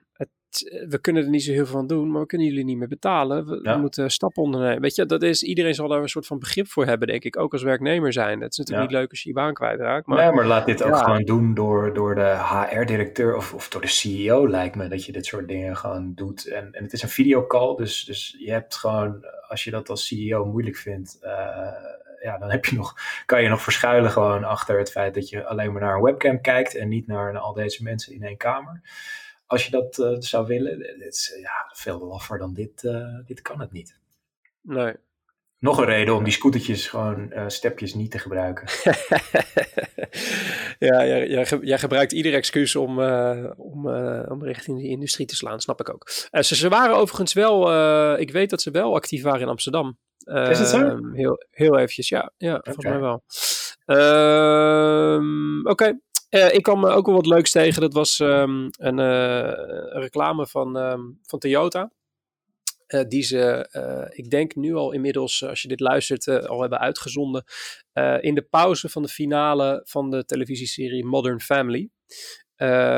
we 0.89 0.97
kunnen 1.01 1.23
er 1.23 1.29
niet 1.29 1.43
zo 1.43 1.51
heel 1.51 1.65
veel 1.65 1.75
van 1.75 1.87
doen, 1.87 2.11
maar 2.11 2.21
we 2.21 2.27
kunnen 2.27 2.47
jullie 2.47 2.65
niet 2.65 2.77
meer 2.77 2.87
betalen. 2.87 3.45
We, 3.45 3.77
moeten 3.77 4.11
stappen 4.11 4.43
ondernemen. 4.43 4.81
Weet 4.81 4.95
je, 4.95 5.05
dat 5.05 5.23
is, 5.23 5.43
iedereen 5.43 5.73
zal 5.73 5.87
daar 5.87 6.01
een 6.01 6.09
soort 6.09 6.27
van 6.27 6.39
begrip 6.39 6.67
voor 6.67 6.85
hebben, 6.85 7.07
denk 7.07 7.23
ik. 7.23 7.37
Ook 7.37 7.53
als 7.53 7.63
werknemer 7.63 8.13
zijn. 8.13 8.41
Het 8.41 8.51
is 8.51 8.57
natuurlijk 8.57 8.89
niet 8.89 8.99
leuk 8.99 9.09
als 9.09 9.23
je 9.23 9.29
je 9.29 9.35
baan 9.35 9.53
kwijtraakt. 9.53 10.05
Maar, 10.07 10.17
nee, 10.17 10.31
maar 10.31 10.45
laat 10.45 10.65
dit 10.65 10.83
ook 10.83 10.97
gewoon 10.97 11.23
doen 11.23 11.53
door, 11.53 11.93
door 11.93 12.15
de 12.15 12.37
HR-directeur 12.69 13.35
of, 13.35 13.53
of 13.53 13.69
door 13.69 13.81
de 13.81 13.87
CEO, 13.87 14.49
lijkt 14.49 14.75
me. 14.75 14.87
Dat 14.87 15.05
je 15.05 15.11
dit 15.11 15.25
soort 15.25 15.47
dingen 15.47 15.77
gewoon 15.77 16.11
doet. 16.15 16.47
En, 16.47 16.71
en 16.71 16.83
het 16.83 16.93
is 16.93 17.03
een 17.03 17.09
videocall, 17.09 17.75
dus, 17.75 18.03
dus 18.05 18.35
je 18.39 18.51
hebt 18.51 18.75
gewoon, 18.75 19.25
als 19.47 19.63
je 19.63 19.71
dat 19.71 19.89
als 19.89 20.07
CEO 20.07 20.45
moeilijk 20.45 20.75
vindt, 20.77 21.19
uh, 21.23 21.31
ja, 22.21 22.37
dan 22.37 22.51
heb 22.51 22.65
je 22.65 22.75
nog, 22.75 22.95
kan 23.25 23.43
je 23.43 23.49
nog 23.49 23.61
verschuilen 23.61 24.11
gewoon 24.11 24.43
achter 24.43 24.77
het 24.77 24.91
feit 24.91 25.13
dat 25.13 25.29
je 25.29 25.45
alleen 25.45 25.71
maar 25.71 25.81
naar 25.81 25.95
een 25.95 26.03
webcam 26.03 26.41
kijkt 26.41 26.75
en 26.75 26.87
niet 26.87 27.07
naar 27.07 27.37
al 27.37 27.53
deze 27.53 27.83
mensen 27.83 28.13
in 28.13 28.23
één 28.23 28.37
kamer 28.37 28.81
als 29.51 29.65
je 29.65 29.71
dat 29.71 29.97
uh, 29.97 30.15
zou 30.19 30.47
willen, 30.47 30.79
het 30.79 31.13
is 31.13 31.37
ja, 31.41 31.71
veel 31.73 31.99
laffer 31.99 32.37
dan 32.37 32.53
dit. 32.53 32.83
Uh, 32.83 33.17
dit 33.25 33.41
kan 33.41 33.59
het 33.59 33.71
niet. 33.71 33.99
Nee. 34.61 34.93
Nog 35.59 35.77
een 35.77 35.85
reden 35.85 36.15
om 36.15 36.23
die 36.23 36.33
scootertjes 36.33 36.87
gewoon 36.87 37.31
uh, 37.33 37.43
stepjes 37.47 37.93
niet 37.93 38.11
te 38.11 38.19
gebruiken. 38.19 38.67
ja, 40.87 41.05
jij, 41.05 41.27
jij, 41.27 41.45
jij, 41.61 41.77
gebruikt 41.77 42.11
ieder 42.11 42.33
excuus 42.33 42.75
om, 42.75 42.99
om, 43.57 43.87
om 44.27 44.43
richting 44.43 44.77
die 44.77 44.89
industrie 44.89 45.27
te 45.27 45.35
slaan, 45.35 45.61
snap 45.61 45.79
ik 45.79 45.89
ook. 45.89 46.09
ze, 46.43 46.55
ze 46.55 46.69
waren 46.69 46.95
overigens 46.95 47.33
wel, 47.33 48.17
ik 48.17 48.31
weet 48.31 48.49
dat 48.49 48.61
ze 48.61 48.71
wel 48.71 48.95
actief 48.95 49.23
waren 49.23 49.41
in 49.41 49.47
Amsterdam. 49.47 49.97
Is 50.25 50.59
het 50.59 50.67
zo? 50.67 50.79
Ehm, 50.79 51.13
heel, 51.13 51.45
heel 51.49 51.77
eventjes, 51.77 52.09
ja. 52.09 52.31
Ja, 52.37 52.55
okay. 52.55 52.73
volgens 52.73 52.85
mij 52.85 52.99
wel. 52.99 53.23
Ehm, 53.85 55.67
oké, 55.67 55.99
uh, 56.31 56.53
ik 56.53 56.63
kwam 56.63 56.85
ook 56.85 57.05
wel 57.05 57.15
wat 57.15 57.25
leuks 57.25 57.51
tegen. 57.51 57.81
Dat 57.81 57.93
was 57.93 58.19
um, 58.19 58.69
een, 58.77 58.97
een, 58.97 60.01
reclame 60.01 60.47
van, 60.47 60.75
um, 60.75 61.19
van 61.23 61.39
Toyota. 61.39 61.91
Uh, 62.87 63.01
die 63.07 63.23
ze, 63.23 63.67
ik 64.11 64.29
denk 64.29 64.55
nu 64.55 64.75
al 64.75 64.91
inmiddels, 64.91 65.45
als 65.45 65.61
je 65.61 65.67
dit 65.67 65.79
luistert, 65.79 66.47
al 66.47 66.61
hebben 66.61 66.79
uitgezonden. 66.79 67.43
in 68.19 68.35
de 68.35 68.47
pauze 68.49 68.89
van 68.89 69.01
de 69.01 69.07
finale 69.07 69.81
van 69.85 70.09
de 70.09 70.25
televisieserie 70.25 71.05
Modern 71.05 71.41
Family. 71.41 71.89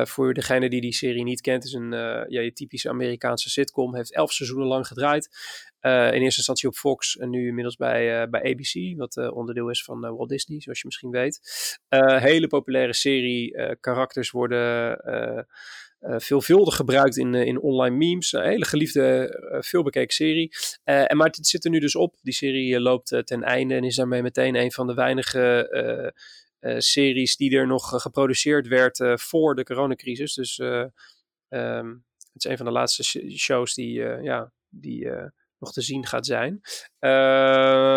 Voor 0.04 0.34
degene 0.34 0.70
die 0.70 0.82
die 0.82 0.94
serie 0.94 1.24
niet 1.24 1.42
kent, 1.42 1.64
is 1.64 1.74
een 1.74 1.92
ja, 2.28 2.42
je 2.42 2.54
typische 2.54 2.90
Amerikaanse 2.90 3.50
sitcom. 3.50 3.96
Heeft 3.96 4.14
elf 4.14 4.32
seizoenen 4.32 4.68
lang 4.68 4.88
gedraaid. 4.88 5.30
Uh, 5.84 6.06
in 6.06 6.22
eerste 6.22 6.38
instantie 6.38 6.70
op 6.70 6.76
Fox 6.76 7.18
en 7.18 7.30
nu 7.30 7.48
inmiddels 7.48 7.76
bij, 7.76 8.22
uh, 8.22 8.30
bij 8.30 8.42
ABC, 8.42 8.98
wat 8.98 9.16
uh, 9.16 9.36
onderdeel 9.36 9.70
is 9.70 9.84
van 9.84 10.00
Walt 10.00 10.30
Disney, 10.30 10.62
zoals 10.62 10.80
je 10.80 10.86
misschien 10.86 11.12
weet. 11.12 11.40
hele 12.22 12.48
populaire 12.48 12.94
serie. 12.94 13.78
karakters 13.80 14.32
worden 14.32 15.48
veelvuldig 16.00 16.76
gebruikt 16.76 17.18
in, 17.18 17.34
in 17.34 17.62
online 17.62 17.96
memes. 17.96 18.34
Een 18.34 18.44
hele 18.44 18.66
geliefde, 18.66 19.60
veelbekeken 19.60 20.16
serie. 20.16 20.52
en 20.84 21.18
maar 21.18 21.28
het 21.28 21.48
zit 21.48 21.64
er 21.64 21.72
nu 21.72 21.80
dus 21.80 21.96
op. 21.96 22.16
Die 22.22 22.34
serie 22.34 22.80
loopt 22.80 23.22
ten 23.26 23.44
einde 23.44 23.76
en 23.76 23.84
is 23.84 23.96
daarmee 23.96 24.22
meteen 24.22 24.56
een 24.56 24.72
van 24.72 24.88
de 24.88 24.94
weinige 24.94 26.14
series 26.78 27.36
die 27.36 27.58
er 27.58 27.68
nog 27.68 28.02
geproduceerd 28.02 28.68
werd 28.68 29.22
voor 29.22 29.56
de 29.56 29.64
coronacrisis. 29.64 30.34
Dus 30.34 30.60
um, 31.50 32.06
het 32.34 32.44
is 32.44 32.52
een 32.52 32.58
van 32.58 32.66
de 32.66 32.72
laatste 32.72 33.04
shows 33.38 33.74
die, 33.74 33.94
ja, 34.04 34.52
die 34.70 35.10
nog 35.64 35.74
te 35.74 35.82
zien 35.82 36.06
gaat 36.06 36.26
zijn. 36.26 36.62
Uh, 37.00 37.10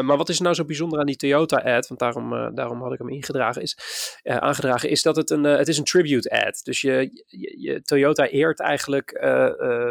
maar 0.03 0.17
wat 0.17 0.29
is 0.29 0.41
nou 0.41 0.55
zo 0.55 0.65
bijzonder 0.65 0.99
aan 0.99 1.07
die 1.07 1.17
Toyota-ad? 1.17 1.89
Want 1.89 2.01
daarom, 2.01 2.33
uh, 2.33 2.49
daarom 2.55 2.83
had 2.83 2.93
ik 2.93 2.99
hem 2.99 3.09
ingedragen. 3.09 3.63
Is, 3.63 3.79
uh, 4.23 4.37
aangedragen. 4.37 4.91
Is 4.91 5.03
dat 5.03 5.17
het 5.17 5.31
een, 5.31 5.45
het 5.45 5.69
is 5.69 5.79
een 5.79 5.85
tribute-ad. 5.85 6.61
Dus 6.65 6.81
je, 6.81 7.25
je, 7.59 7.83
Toyota 7.83 8.29
eert 8.29 8.61
eigenlijk 8.61 9.19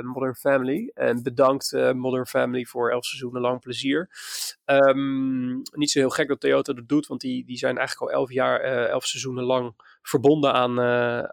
Modern 0.04 0.36
Family. 0.36 0.92
En 0.94 1.24
bedankt 1.24 1.72
Modern 1.94 2.26
Family 2.26 2.66
voor 2.66 2.92
elf 2.92 3.06
seizoenen 3.06 3.42
lang 3.42 3.60
plezier. 3.60 4.10
Um, 4.66 5.62
niet 5.72 5.92
zo 5.92 6.00
heel 6.00 6.10
gek 6.10 6.28
dat 6.28 6.40
Toyota 6.40 6.74
dat 6.74 6.88
doet. 6.88 7.08
Want 7.08 7.22
die, 7.22 7.46
die 7.46 7.58
zijn 7.58 7.78
eigenlijk 7.78 8.12
al 8.12 8.18
elf 8.20 8.32
jaar, 8.32 8.60
elf 8.90 9.06
seizoenen 9.06 9.44
lang 9.44 9.74
verbonden 10.02 10.54
aan, 10.54 10.82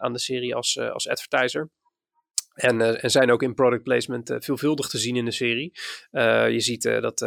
aan 0.01 0.13
de 0.13 0.19
serie 0.19 0.55
als, 0.55 0.79
als 0.79 1.09
advertiser. 1.09 1.71
En, 2.55 2.81
uh, 2.81 3.05
en, 3.05 3.11
zijn 3.11 3.31
ook 3.31 3.43
in 3.43 3.55
product 3.55 3.83
placement 3.83 4.31
uh, 4.31 4.37
veelvuldig 4.41 4.89
te 4.89 4.99
zien 4.99 5.17
in 5.17 5.25
de 5.25 5.31
serie. 5.31 5.73
Uh, 6.13 6.51
je 6.51 6.61
ziet 6.61 6.83
dat 6.83 7.21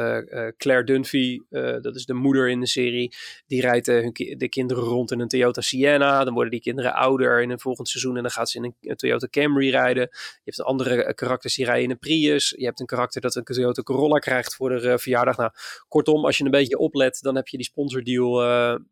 Claire 0.57 0.83
Dunphy, 0.83 1.39
dat 1.81 1.95
is 1.95 2.05
de 2.05 2.13
moeder 2.13 2.49
in 2.49 2.59
de 2.59 2.67
serie, 2.67 3.13
die 3.47 3.61
rijdt 3.61 3.85
hun 3.85 4.11
de 4.37 4.49
kinderen 4.49 4.83
rond 4.83 5.11
in 5.11 5.19
een 5.19 5.27
Toyota 5.27 5.61
Sienna. 5.61 6.23
Dan 6.23 6.33
worden 6.33 6.51
die 6.51 6.61
kinderen 6.61 6.93
ouder 6.93 7.41
in 7.41 7.49
een 7.49 7.59
volgend 7.59 7.87
seizoen 7.87 8.15
en 8.15 8.21
dan 8.21 8.31
gaat 8.31 8.49
ze 8.49 8.57
in 8.57 8.63
een, 8.63 8.75
een 8.81 8.95
Toyota 8.95 9.27
Camry 9.27 9.69
rijden. 9.69 10.07
Je 10.11 10.41
hebt 10.43 10.61
andere 10.61 11.13
karakters 11.13 11.55
die 11.55 11.65
rijden 11.65 11.83
in 11.83 11.89
een 11.89 11.99
Prius. 11.99 12.53
Je 12.57 12.65
hebt 12.65 12.79
een 12.79 12.85
karakter 12.85 13.21
dat 13.21 13.35
een 13.35 13.43
Toyota 13.43 13.81
Corolla 13.81 14.19
krijgt 14.19 14.55
voor 14.55 14.69
de 14.69 14.99
verjaardag. 14.99 15.37
Nou, 15.37 15.51
kortom, 15.87 16.25
als 16.25 16.37
je 16.37 16.43
een 16.43 16.51
beetje 16.51 16.77
oplet, 16.77 17.19
dan 17.21 17.35
heb 17.35 17.47
je 17.47 17.57
die 17.57 17.65
sponsordeal 17.65 18.43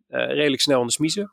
redelijk 0.08 0.62
snel 0.62 0.80
aan 0.80 0.88
de 0.88 0.94
smiezen. 0.94 1.30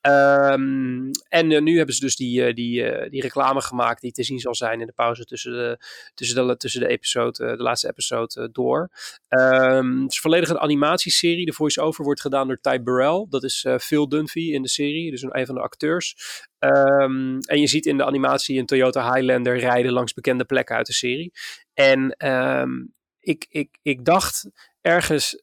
Ehm, 0.00 1.10
en 1.28 1.64
nu 1.64 1.76
hebben 1.76 1.94
ze 1.94 2.00
dus 2.00 2.16
die, 2.16 2.54
die, 2.54 3.08
die 3.08 3.20
reclame 3.20 3.60
gemaakt 3.60 4.00
die 4.00 4.12
te 4.12 4.22
zien 4.22 4.38
zal 4.44 4.54
zijn 4.54 4.80
in 4.80 4.86
de 4.86 4.92
pauze 4.92 5.24
tussen 5.24 5.52
de, 5.52 5.78
tussen 6.14 6.46
de, 6.46 6.56
tussen 6.56 6.80
de, 6.80 6.88
episode, 6.88 7.56
de 7.56 7.62
laatste 7.62 7.88
episode 7.88 8.48
door. 8.52 8.90
Um, 9.28 10.02
het 10.02 10.12
is 10.12 10.20
volledig 10.20 10.48
een 10.48 10.58
animatieserie. 10.58 11.46
De 11.46 11.52
voice-over 11.52 12.04
wordt 12.04 12.20
gedaan 12.20 12.46
door 12.46 12.60
Ty 12.60 12.82
Burrell. 12.82 13.26
Dat 13.28 13.42
is 13.42 13.66
Phil 13.80 14.08
Dunphy 14.08 14.52
in 14.52 14.62
de 14.62 14.68
serie, 14.68 15.10
dus 15.10 15.22
een, 15.22 15.46
van 15.46 15.54
de 15.54 15.60
acteurs. 15.60 16.16
Um, 16.58 17.38
en 17.40 17.60
je 17.60 17.66
ziet 17.66 17.86
in 17.86 17.96
de 17.96 18.04
animatie 18.04 18.58
een 18.58 18.66
Toyota 18.66 19.12
Highlander 19.12 19.58
rijden 19.58 19.92
langs 19.92 20.14
bekende 20.14 20.44
plekken 20.44 20.76
uit 20.76 20.86
de 20.86 20.92
serie. 20.92 21.32
En 21.74 22.28
um, 22.28 22.92
ik, 23.20 23.46
ik, 23.48 23.78
ik 23.82 24.04
dacht 24.04 24.50
ergens, 24.80 25.42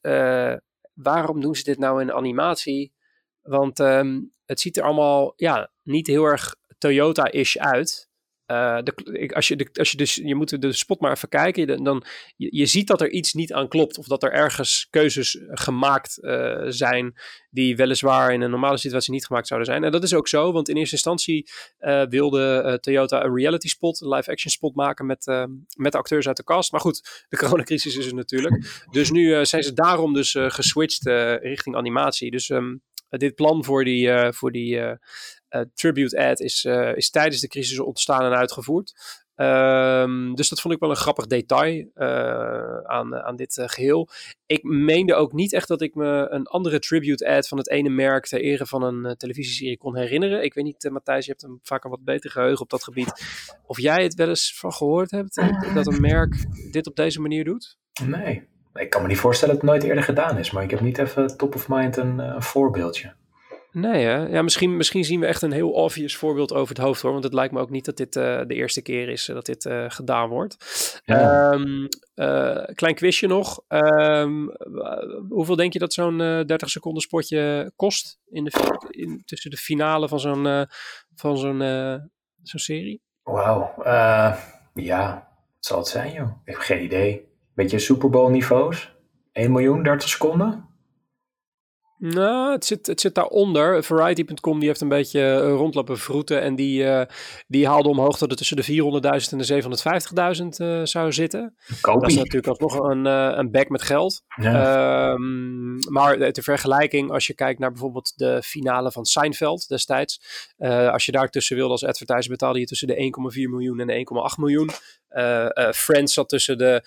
waarom 0.94 1.42
doen 1.42 1.56
ze 1.56 1.64
dit 1.64 1.78
nou 1.78 2.02
in 2.02 2.14
animatie? 2.14 2.94
Want 3.42 3.78
het 4.46 4.60
ziet 4.60 4.78
er 4.78 4.84
allemaal 4.84 5.34
ja, 5.36 5.72
niet 5.84 6.08
heel 6.08 6.26
erg 6.26 6.56
Toyota-ish 6.78 7.56
uit. 7.56 8.10
Uh, 8.52 8.78
de, 8.84 9.32
als 9.34 9.48
je, 9.48 9.56
de, 9.56 9.70
als 9.74 9.92
je, 9.92 9.98
dus, 9.98 10.16
je 10.16 10.36
moet 10.36 10.62
de 10.62 10.72
spot 10.72 11.00
maar 11.00 11.12
even 11.12 11.30
kijken. 11.30 11.84
Dan, 11.84 12.04
je, 12.36 12.48
je 12.52 12.66
ziet 12.66 12.88
dat 12.88 13.02
er 13.02 13.12
iets 13.12 13.34
niet 13.34 13.54
aan 13.54 13.68
klopt. 13.68 13.98
Of 13.98 14.06
dat 14.06 14.24
er 14.24 14.32
ergens 14.32 14.88
keuzes 14.90 15.40
gemaakt 15.48 16.18
uh, 16.22 16.64
zijn. 16.68 17.14
die 17.50 17.76
weliswaar 17.76 18.34
in 18.34 18.42
een 18.42 18.50
normale 18.50 18.78
situatie 18.78 19.14
niet 19.14 19.26
gemaakt 19.26 19.48
zouden 19.48 19.70
zijn. 19.70 19.84
En 19.84 19.92
dat 19.92 20.04
is 20.04 20.14
ook 20.14 20.28
zo, 20.28 20.52
want 20.52 20.70
in 20.70 20.78
eerste 20.78 20.96
instantie 20.96 21.50
wilde 22.10 22.78
Toyota 22.82 23.24
een 23.24 23.36
reality 23.36 23.68
spot, 23.68 24.02
een 24.02 24.10
live 24.10 24.32
action 24.32 24.52
spot 24.52 24.76
maken 24.76 25.06
met, 25.06 25.48
met 25.76 25.96
acteurs 25.96 26.28
uit 26.28 26.38
de 26.38 26.44
cast. 26.44 26.72
Maar 26.72 26.82
goed, 26.82 27.26
de 27.30 27.38
coronacrisis 27.42 27.96
is 27.96 28.06
er 28.06 28.16
natuurlijk. 28.16 28.86
Dus 28.92 29.12
nu 29.12 29.46
zijn 29.46 29.64
ze 29.64 29.74
daarom 29.74 30.14
dus 30.14 30.36
geswitcht 30.38 31.06
richting 31.42 31.76
animatie. 31.76 32.32
Dus 32.32 32.50
um, 32.50 32.82
dit 33.10 33.36
plan 33.36 33.66
voor 33.66 33.84
die, 33.84 34.32
voor 34.34 34.52
die 34.52 34.80
tribute 35.74 36.18
ad 36.18 36.40
is, 36.40 36.66
uh, 36.66 36.96
is 36.96 37.10
tijdens 37.10 37.42
de 37.42 37.48
crisis 37.48 37.80
ontstaan 37.80 38.24
en 38.24 38.38
uitgevoerd. 38.38 38.94
Um, 39.36 40.36
dus 40.36 40.50
dat 40.50 40.62
vond 40.62 40.74
ik 40.74 40.80
wel 40.80 40.90
een 40.90 40.96
grappig 40.96 41.28
detail 41.28 41.90
uh, 41.96 42.78
aan, 42.78 43.16
aan 43.16 43.36
dit 43.36 43.62
geheel. 43.66 44.10
Ik 44.46 44.64
meende 44.64 45.16
ook 45.16 45.34
niet 45.34 45.54
echt 45.54 45.68
dat 45.68 45.82
ik 45.82 45.96
me 45.96 46.28
een 46.30 46.48
andere 46.48 46.80
tribute 46.80 47.28
ad 47.30 47.48
van 47.48 47.58
het 47.58 47.70
ene 47.70 47.90
merk 47.90 48.28
ter 48.28 48.42
ere 48.42 48.66
van 48.66 48.84
een 48.84 49.18
televisieserie 49.18 49.78
kon 49.78 49.98
herinneren. 49.98 50.44
Ik 50.44 50.54
weet 50.54 50.64
niet, 50.64 50.90
Matthijs, 50.92 51.26
je 51.26 51.32
hebt 51.32 51.44
een, 51.44 51.60
vaak 51.64 51.84
een 51.84 51.90
wat 51.90 52.04
beter 52.04 52.32
geheugen 52.32 52.62
op 52.62 52.70
dat 52.70 52.84
gebied. 52.84 53.26
Of 53.66 53.80
jij 53.80 54.04
het 54.04 54.14
wel 54.14 54.30
eens 54.30 54.58
van 54.58 54.74
gehoord 54.74 55.12
hebt, 55.12 55.36
dat 55.74 55.88
een 55.88 56.02
merk 56.02 56.46
dit 56.72 56.88
op 56.88 56.96
deze 56.96 57.22
manier 57.22 57.44
doet? 57.44 57.78
Nee, 58.04 58.48
ik 58.74 58.90
kan 58.90 59.02
me 59.02 59.08
niet 59.08 59.18
voorstellen 59.18 59.54
dat 59.54 59.64
het 59.64 59.72
nooit 59.72 59.84
eerder 59.84 60.04
gedaan 60.04 60.38
is. 60.38 60.52
Maar 60.52 60.64
ik 60.64 60.72
heb 60.72 60.82
niet 60.82 60.98
even 60.98 61.38
top 61.38 61.56
of 61.56 61.68
mind 61.68 61.98
een, 61.98 62.20
een 62.20 62.42
voorbeeldje. 62.42 63.14
Nee, 63.72 64.06
hè? 64.06 64.28
Ja, 64.28 64.42
misschien, 64.42 64.78
misschien 64.78 65.04
zien 65.04 65.20
we 65.20 65.26
echt 65.26 65.42
een 65.42 65.52
heel 65.52 65.72
obvious 65.72 66.16
voorbeeld 66.16 66.54
over 66.54 66.76
het 66.76 66.84
hoofd 66.84 67.02
hoor. 67.02 67.12
Want 67.12 67.24
het 67.24 67.34
lijkt 67.34 67.54
me 67.54 67.60
ook 67.60 67.70
niet 67.70 67.86
dat 67.86 67.98
dit 67.98 68.16
uh, 68.16 68.42
de 68.48 68.54
eerste 68.54 68.82
keer 68.82 69.10
is 69.10 69.28
uh, 69.28 69.36
dat 69.36 69.46
dit 69.46 69.66
uh, 69.66 69.86
gedaan 69.88 70.30
wordt. 70.30 70.58
Ja. 71.06 71.52
Um, 71.52 71.88
klein 72.74 72.96
quizje 72.96 73.28
nog. 73.28 73.62
Um, 73.68 74.52
hoeveel 75.30 75.56
denk 75.56 75.74
je 75.74 75.80
dat 75.80 75.94
zo'n 75.94 76.18
30 76.18 76.70
seconden 76.70 77.02
spotje 77.02 77.72
kost 77.76 78.20
in 78.30 78.44
de, 78.44 78.52
in, 78.90 79.22
tussen 79.26 79.52
de 79.52 79.58
finale 79.58 80.08
van 80.08 80.20
zo'n 80.20 80.68
van 81.16 81.38
zo'n 81.38 81.60
zo'n 82.42 82.60
serie? 82.60 83.02
Wauw. 83.24 83.74
ja, 84.74 85.14
wat 85.56 85.66
zal 85.66 85.78
het 85.78 85.88
zijn 85.88 86.14
joh? 86.14 86.30
Ik 86.46 86.54
heb 86.54 86.62
geen 86.62 86.84
idee. 86.84 87.28
Beetje 87.54 87.80
Super 87.80 88.10
Bowl 88.10 88.32
niveaus? 88.32 88.96
1 89.32 89.52
miljoen, 89.52 89.84
30 89.84 90.10
seconden? 90.10 90.71
Nou, 92.04 92.52
het 92.52 92.66
zit, 92.66 92.88
het 92.88 93.02
zit 93.02 93.16
daaronder. 93.16 93.84
Variety.com 93.84 94.60
die 94.60 94.68
heeft 94.68 94.82
een 94.82 94.88
beetje 94.88 95.20
uh, 95.20 95.50
rondlopen 95.50 95.98
vroeten. 95.98 96.42
En 96.42 96.56
die, 96.56 96.84
uh, 96.84 97.02
die 97.48 97.68
haalde 97.68 97.90
omhoog 97.90 98.18
dat 98.18 98.30
het 98.30 98.38
tussen 98.38 98.58
de 98.58 98.64
400.000 98.64 99.32
en 99.32 99.38
de 99.38 100.58
750.000 100.60 100.68
uh, 100.68 100.82
zou 100.84 101.14
zitten. 101.14 101.56
Kopie. 101.82 102.02
Dat 102.02 102.10
is 102.10 102.16
natuurlijk 102.16 102.48
alsnog 102.48 102.90
een, 102.90 103.06
uh, 103.06 103.32
een 103.36 103.52
bek 103.52 103.70
met 103.70 103.82
geld. 103.82 104.24
Ja. 104.36 105.12
Um, 105.12 105.80
maar 105.90 106.34
de 106.34 106.42
vergelijking, 106.42 107.12
als 107.12 107.28
je 107.28 107.34
kijkt 107.34 107.60
naar 107.60 107.72
bijvoorbeeld 107.72 108.14
de 108.16 108.42
finale 108.44 108.92
van 108.92 109.06
Seinfeld 109.06 109.68
destijds. 109.68 110.22
als 110.92 111.06
je 111.06 111.12
daar 111.12 111.30
tussen 111.30 111.56
wilde 111.56 111.72
als 111.72 111.86
advertiser 111.86 112.32
betaalde 112.32 112.60
je 112.60 112.66
tussen 112.66 112.88
de 112.88 113.14
1,4 113.36 113.50
miljoen 113.50 113.80
en 113.80 113.88
de 113.88 114.06
1,8 114.34 114.38
miljoen. 114.38 114.70
Friends 115.74 116.14
zat 116.14 116.30
tussen 116.30 116.58
de 116.58 116.84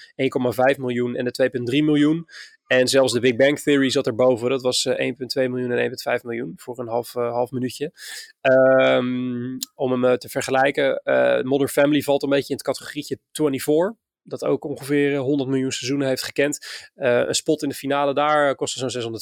1,5 0.74 0.78
miljoen 0.78 1.16
en 1.16 1.24
de 1.24 1.50
2,3 1.78 1.84
miljoen. 1.84 2.26
En 2.66 2.88
zelfs 2.88 3.12
de 3.12 3.20
Big 3.20 3.36
Bang 3.36 3.58
Theory 3.60 3.90
zat 3.90 4.06
erboven. 4.06 4.50
Dat 4.50 4.62
was 4.62 4.88
1,2 4.88 4.94
eh, 4.94 5.48
miljoen 5.48 5.72
en 5.72 5.90
1,5 6.18 6.22
miljoen 6.22 6.52
voor 6.56 6.78
een 6.78 6.88
half, 6.88 7.14
uh, 7.14 7.32
half 7.32 7.50
minuutje. 7.50 7.92
Um, 8.40 9.56
om 9.74 9.90
hem 9.90 10.04
uh, 10.04 10.12
te 10.12 10.28
vergelijken, 10.28 11.00
Modern 11.44 11.70
Family 11.70 12.00
valt 12.00 12.22
een 12.22 12.28
beetje 12.28 12.48
in 12.48 12.56
het 12.56 12.64
categorietje 12.64 13.18
24 13.32 14.02
dat 14.24 14.44
ook 14.44 14.64
ongeveer 14.64 15.16
100 15.16 15.48
miljoen 15.48 15.72
seizoenen 15.72 16.08
heeft 16.08 16.22
gekend. 16.22 16.90
Uh, 16.96 17.18
een 17.18 17.34
spot 17.34 17.62
in 17.62 17.68
de 17.68 17.74
finale 17.74 18.14
daar 18.14 18.54
kostte 18.54 18.90
zo'n 18.90 19.12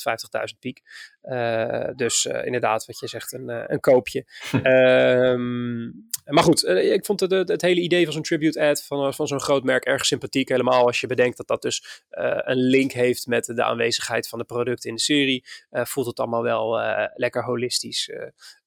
650.000 0.55 0.59
piek. 0.59 0.81
Uh, 1.23 1.89
dus 1.97 2.25
uh, 2.25 2.45
inderdaad, 2.45 2.87
wat 2.87 2.99
je 2.99 3.07
zegt, 3.07 3.33
een, 3.33 3.73
een 3.73 3.81
koopje. 3.81 4.27
um, 4.63 6.09
maar 6.25 6.45
goed, 6.45 6.65
ik 6.65 7.05
vond 7.05 7.21
het, 7.21 7.49
het, 7.49 7.63
hele 7.63 7.81
idee 7.81 8.05
van 8.05 8.13
zo'n 8.13 8.23
tribute 8.23 8.61
ad 8.61 8.83
van, 8.83 9.15
van 9.15 9.27
zo'n 9.27 9.41
groot 9.41 9.65
merk 9.65 9.85
erg 9.85 10.05
sympathiek. 10.05 10.49
Helemaal 10.49 10.87
als 10.87 11.01
je 11.01 11.07
bedenkt 11.07 11.37
dat 11.37 11.47
dat 11.47 11.63
dus 11.63 12.03
een 12.11 12.57
link 12.57 12.93
heeft 12.93 13.27
met 13.27 13.45
de 13.45 13.65
aanwezigheid 13.65 14.29
van 14.29 14.39
de 14.39 14.45
producten 14.45 14.89
in 14.89 14.95
de 14.95 15.03
serie. 15.03 15.45
voelt 15.71 16.07
het 16.07 16.19
allemaal 16.19 16.43
wel 16.43 16.81
lekker 17.15 17.45
holistisch. 17.45 18.11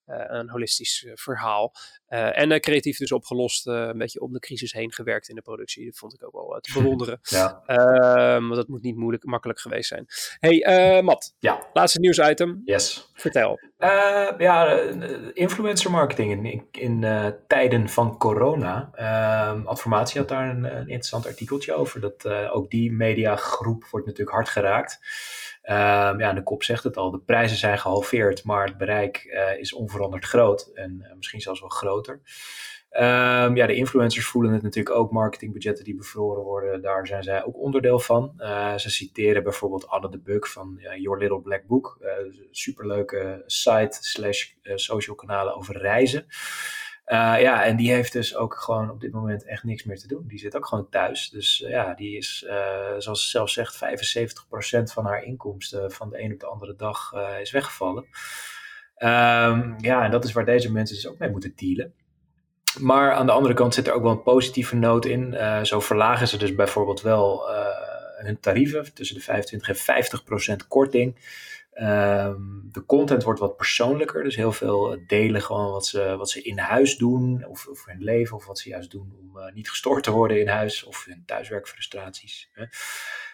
Uh, 0.07 0.23
een 0.27 0.49
holistisch 0.49 1.03
uh, 1.03 1.11
verhaal. 1.15 1.73
Uh, 2.09 2.39
en 2.39 2.61
creatief 2.61 2.97
dus 2.97 3.11
opgelost, 3.11 3.67
een 3.67 3.97
beetje 3.97 4.21
om 4.21 4.33
de 4.33 4.39
crisis 4.39 4.73
heen 4.73 4.93
gewerkt 4.93 5.29
in 5.29 5.35
de 5.35 5.41
productie. 5.41 5.85
Dat 5.85 5.97
vond 5.97 6.13
ik 6.13 6.25
ook 6.25 6.31
wel 6.31 6.59
te 6.61 6.73
bewonderen. 6.79 7.19
ja. 7.21 7.61
Ehm, 7.65 8.41
want 8.41 8.55
dat 8.55 8.67
moet 8.67 8.81
niet 8.81 8.95
moeilijk, 8.95 9.23
makkelijk 9.23 9.59
geweest 9.59 9.87
zijn. 9.87 10.05
Hey, 10.39 11.01
Matt. 11.01 11.35
Ja. 11.39 11.67
Laatste 11.73 11.99
nieuwsitem. 11.99 12.61
Yes. 12.65 13.11
Vertel. 13.13 13.59
ja, 14.37 14.79
influencer 15.33 15.91
marketing 15.91 16.45
in, 16.45 16.67
in 16.71 17.05
tijden 17.47 17.89
van 17.89 18.17
corona. 18.17 18.89
Ehm, 18.93 19.65
Adformatie 19.65 20.19
had 20.19 20.29
daar 20.29 20.49
een, 20.49 20.63
een, 20.63 20.87
interessant 20.87 21.25
artikeltje 21.25 21.73
over. 21.73 21.99
Dat 21.99 22.27
ook 22.27 22.69
die 22.69 22.91
mediagroep 22.91 23.85
wordt 23.85 24.05
natuurlijk 24.05 24.35
hard 24.35 24.49
geraakt. 24.49 24.99
Um, 25.69 26.19
ja, 26.19 26.34
de 26.34 26.43
kop 26.43 26.63
zegt 26.63 26.84
het 26.84 26.97
al, 26.97 27.12
de 27.12 27.19
prijzen 27.19 27.58
zijn 27.58 27.80
gehalveerd, 27.80 28.43
maar 28.43 28.65
het 28.65 28.78
bereik 28.78 29.23
uh, 29.25 29.60
is 29.60 29.73
onveranderd 29.73 30.25
groot 30.25 30.71
en 30.73 30.99
uh, 31.01 31.15
misschien 31.15 31.41
zelfs 31.41 31.60
wel 31.60 31.69
groter. 31.69 32.13
Um, 32.91 33.56
ja, 33.56 33.65
de 33.65 33.75
influencers 33.75 34.25
voelen 34.25 34.54
het 34.54 34.62
natuurlijk 34.62 34.95
ook, 34.95 35.12
marketingbudgetten 35.12 35.84
die 35.84 35.95
bevroren 35.95 36.43
worden, 36.43 36.82
daar 36.82 37.08
zijn 37.08 37.23
zij 37.23 37.45
ook 37.45 37.58
onderdeel 37.58 37.99
van. 37.99 38.34
Uh, 38.38 38.75
ze 38.78 38.89
citeren 38.89 39.43
bijvoorbeeld 39.43 39.88
Anne 39.88 40.10
de 40.10 40.19
Buck 40.19 40.47
van 40.47 40.80
Your 40.97 41.17
Little 41.17 41.41
Black 41.41 41.67
Book, 41.67 41.99
superleuke 42.51 43.43
site 43.45 43.97
slash 43.99 44.45
social 44.63 45.15
kanalen 45.15 45.56
over 45.56 45.78
reizen. 45.78 46.25
Uh, 47.05 47.41
ja, 47.41 47.63
en 47.63 47.75
die 47.75 47.91
heeft 47.91 48.13
dus 48.13 48.35
ook 48.35 48.55
gewoon 48.55 48.89
op 48.89 49.01
dit 49.01 49.11
moment 49.11 49.45
echt 49.45 49.63
niks 49.63 49.83
meer 49.83 49.99
te 49.99 50.07
doen. 50.07 50.23
Die 50.27 50.39
zit 50.39 50.55
ook 50.55 50.65
gewoon 50.65 50.89
thuis. 50.89 51.29
Dus 51.29 51.61
uh, 51.61 51.69
ja, 51.69 51.93
die 51.93 52.17
is, 52.17 52.45
uh, 52.47 52.55
zoals 52.97 53.23
ze 53.23 53.29
zelf 53.29 53.49
zegt, 53.49 53.75
75% 53.75 53.79
van 54.83 55.05
haar 55.05 55.23
inkomsten 55.23 55.91
van 55.91 56.09
de 56.09 56.21
een 56.21 56.33
op 56.33 56.39
de 56.39 56.45
andere 56.45 56.75
dag 56.75 57.13
is 57.41 57.51
weggevallen. 57.51 58.03
Um, 58.97 59.75
ja, 59.77 60.03
en 60.03 60.11
dat 60.11 60.23
is 60.23 60.31
waar 60.31 60.45
deze 60.45 60.71
mensen 60.71 60.95
dus 60.95 61.07
ook 61.07 61.17
mee 61.17 61.29
moeten 61.29 61.53
dealen. 61.55 61.93
Maar 62.79 63.13
aan 63.13 63.25
de 63.25 63.31
andere 63.31 63.53
kant 63.53 63.73
zit 63.73 63.87
er 63.87 63.93
ook 63.93 64.03
wel 64.03 64.11
een 64.11 64.23
positieve 64.23 64.75
noot 64.75 65.05
in. 65.05 65.37
zo 65.65 65.79
verlagen 65.79 66.27
ze 66.27 66.37
dus 66.37 66.55
bijvoorbeeld 66.55 67.01
wel 67.01 67.49
hun 68.17 68.39
tarieven 68.39 68.93
tussen 68.93 69.15
de 69.15 69.21
25 69.21 69.87
en 69.87 70.63
50% 70.63 70.67
korting. 70.67 71.15
Um, 71.81 72.69
de 72.71 72.85
content 72.85 73.23
wordt 73.23 73.39
wat 73.39 73.57
persoonlijker, 73.57 74.23
dus 74.23 74.35
heel 74.35 74.51
veel 74.51 74.97
delen 75.07 75.41
gewoon 75.41 75.71
wat 75.71 75.85
ze, 75.85 76.15
wat 76.17 76.29
ze 76.29 76.41
in 76.41 76.57
huis 76.57 76.97
doen, 76.97 77.45
of, 77.45 77.67
of 77.67 77.85
hun 77.85 78.03
leven, 78.03 78.35
of 78.35 78.45
wat 78.45 78.59
ze 78.59 78.69
juist 78.69 78.91
doen 78.91 79.13
om 79.19 79.38
uh, 79.38 79.53
niet 79.53 79.69
gestoord 79.69 80.03
te 80.03 80.11
worden 80.11 80.39
in 80.39 80.47
huis, 80.47 80.83
of 80.83 81.05
hun 81.05 81.23
thuiswerkfrustraties. 81.25 82.49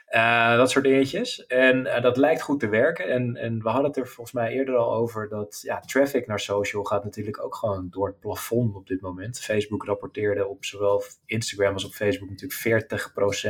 Uh, 0.10 0.56
dat 0.56 0.72
soort 0.72 0.86
dingetjes. 0.86 1.46
En 1.46 1.84
dat 1.84 2.18
lijkt 2.18 2.42
goed 2.42 2.60
te 2.60 2.70
werken. 2.70 3.10
En, 3.10 3.36
en 3.36 3.62
we 3.62 3.70
hadden 3.70 3.88
het 3.88 3.98
er 3.98 4.08
volgens 4.08 4.36
mij 4.36 4.52
eerder 4.52 4.76
al 4.76 4.94
over 4.94 5.30
dat 5.30 5.60
ja, 5.62 5.80
traffic 5.80 6.28
naar 6.28 6.40
social 6.40 6.84
gaat 6.84 7.04
natuurlijk 7.04 7.44
ook 7.44 7.56
gewoon 7.56 7.88
door 7.90 8.08
het 8.08 8.20
plafond 8.20 8.76
op 8.76 8.88
dit 8.88 9.02
moment. 9.02 9.40
Facebook 9.40 9.86
rapporteerde 9.86 10.48
op 10.48 10.66
zowel 10.66 11.04
Instagram 11.26 11.74
als 11.74 11.86
op 11.86 11.92
Facebook 11.92 12.30
natuurlijk 12.30 12.86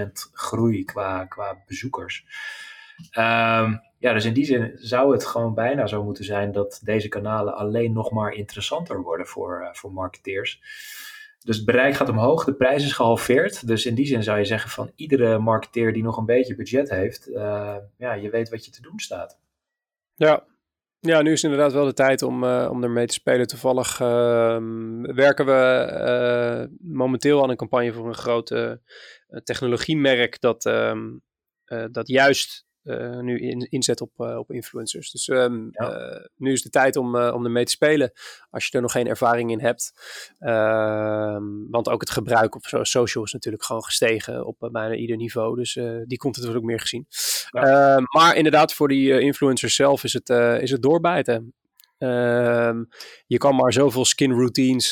40% 0.05 0.11
groei 0.33 0.83
qua, 0.83 1.25
qua 1.25 1.63
bezoekers. 1.65 2.25
Um, 3.17 3.81
ja, 4.01 4.13
dus 4.13 4.25
in 4.25 4.33
die 4.33 4.45
zin 4.45 4.71
zou 4.75 5.11
het 5.11 5.25
gewoon 5.25 5.53
bijna 5.53 5.87
zo 5.87 6.03
moeten 6.03 6.23
zijn 6.23 6.51
dat 6.51 6.79
deze 6.83 7.07
kanalen 7.07 7.55
alleen 7.55 7.93
nog 7.93 8.11
maar 8.11 8.33
interessanter 8.33 9.01
worden 9.01 9.27
voor, 9.27 9.61
uh, 9.61 9.73
voor 9.73 9.93
marketeers. 9.93 10.61
Dus 11.43 11.55
het 11.55 11.65
bereik 11.65 11.95
gaat 11.95 12.09
omhoog, 12.09 12.43
de 12.45 12.53
prijs 12.53 12.83
is 12.83 12.93
gehalveerd. 12.93 13.67
Dus 13.67 13.85
in 13.85 13.95
die 13.95 14.05
zin 14.05 14.23
zou 14.23 14.37
je 14.37 14.45
zeggen 14.45 14.69
van 14.69 14.91
iedere 14.95 15.39
marketeer 15.39 15.93
die 15.93 16.03
nog 16.03 16.17
een 16.17 16.25
beetje 16.25 16.55
budget 16.55 16.89
heeft, 16.89 17.29
uh, 17.29 17.75
ja, 17.97 18.13
je 18.13 18.29
weet 18.29 18.49
wat 18.49 18.65
je 18.65 18.71
te 18.71 18.81
doen 18.81 18.99
staat. 18.99 19.39
Ja, 20.15 20.45
Ja, 20.99 21.21
nu 21.21 21.31
is 21.31 21.43
inderdaad 21.43 21.73
wel 21.73 21.85
de 21.85 21.93
tijd 21.93 22.21
om, 22.21 22.43
uh, 22.43 22.67
om 22.71 22.83
ermee 22.83 23.05
te 23.05 23.13
spelen. 23.13 23.47
Toevallig 23.47 23.99
ehm, 23.99 25.01
werken 25.01 25.45
we 25.45 26.69
momenteel 26.79 27.43
aan 27.43 27.49
een 27.49 27.55
campagne 27.55 27.93
voor 27.93 28.07
een 28.07 28.13
groot 28.13 28.77
technologiemerk 29.43 30.39
dat, 30.39 30.65
ehm, 30.65 31.09
dat 31.91 32.07
juist 32.07 32.69
uh, 32.83 33.19
nu 33.19 33.39
in, 33.39 33.67
inzet 33.69 34.01
op, 34.01 34.11
uh, 34.17 34.37
op 34.37 34.51
influencers. 34.51 35.11
Dus 35.11 35.27
um, 35.27 35.69
ja. 35.71 36.11
uh, 36.11 36.25
nu 36.35 36.51
is 36.51 36.61
de 36.61 36.69
tijd 36.69 36.95
om, 36.95 37.15
om 37.15 37.45
ermee 37.45 37.65
te 37.65 37.71
spelen 37.71 38.11
als 38.49 38.65
je 38.65 38.75
er 38.75 38.81
nog 38.81 38.91
geen 38.91 39.07
ervaring 39.07 39.51
in 39.51 39.61
hebt. 39.61 39.93
Ehm, 40.39 41.43
want 41.69 41.89
ook 41.89 42.01
het 42.01 42.09
gebruik 42.09 42.55
op 42.55 42.65
social 42.81 43.23
is 43.23 43.33
natuurlijk 43.33 43.63
gewoon 43.63 43.83
gestegen 43.83 44.45
op 44.45 44.55
bijna 44.71 44.93
ieder 44.93 45.17
niveau. 45.17 45.55
Dus 45.55 45.73
die 46.05 46.17
komt 46.17 46.35
het 46.35 46.55
ook 46.55 46.63
meer 46.63 46.79
gezien. 46.79 47.05
Ja. 47.49 47.61
Ehm, 47.61 48.03
maar 48.17 48.35
inderdaad, 48.35 48.73
voor 48.73 48.87
die 48.87 49.19
influencers 49.19 49.75
zelf 49.75 50.03
is 50.03 50.13
het, 50.13 50.29
is 50.61 50.71
het 50.71 50.81
doorbijten. 50.81 51.53
Je 53.27 53.37
kan 53.37 53.55
maar 53.55 53.73
zoveel 53.73 54.05
skin 54.05 54.31
routines 54.31 54.89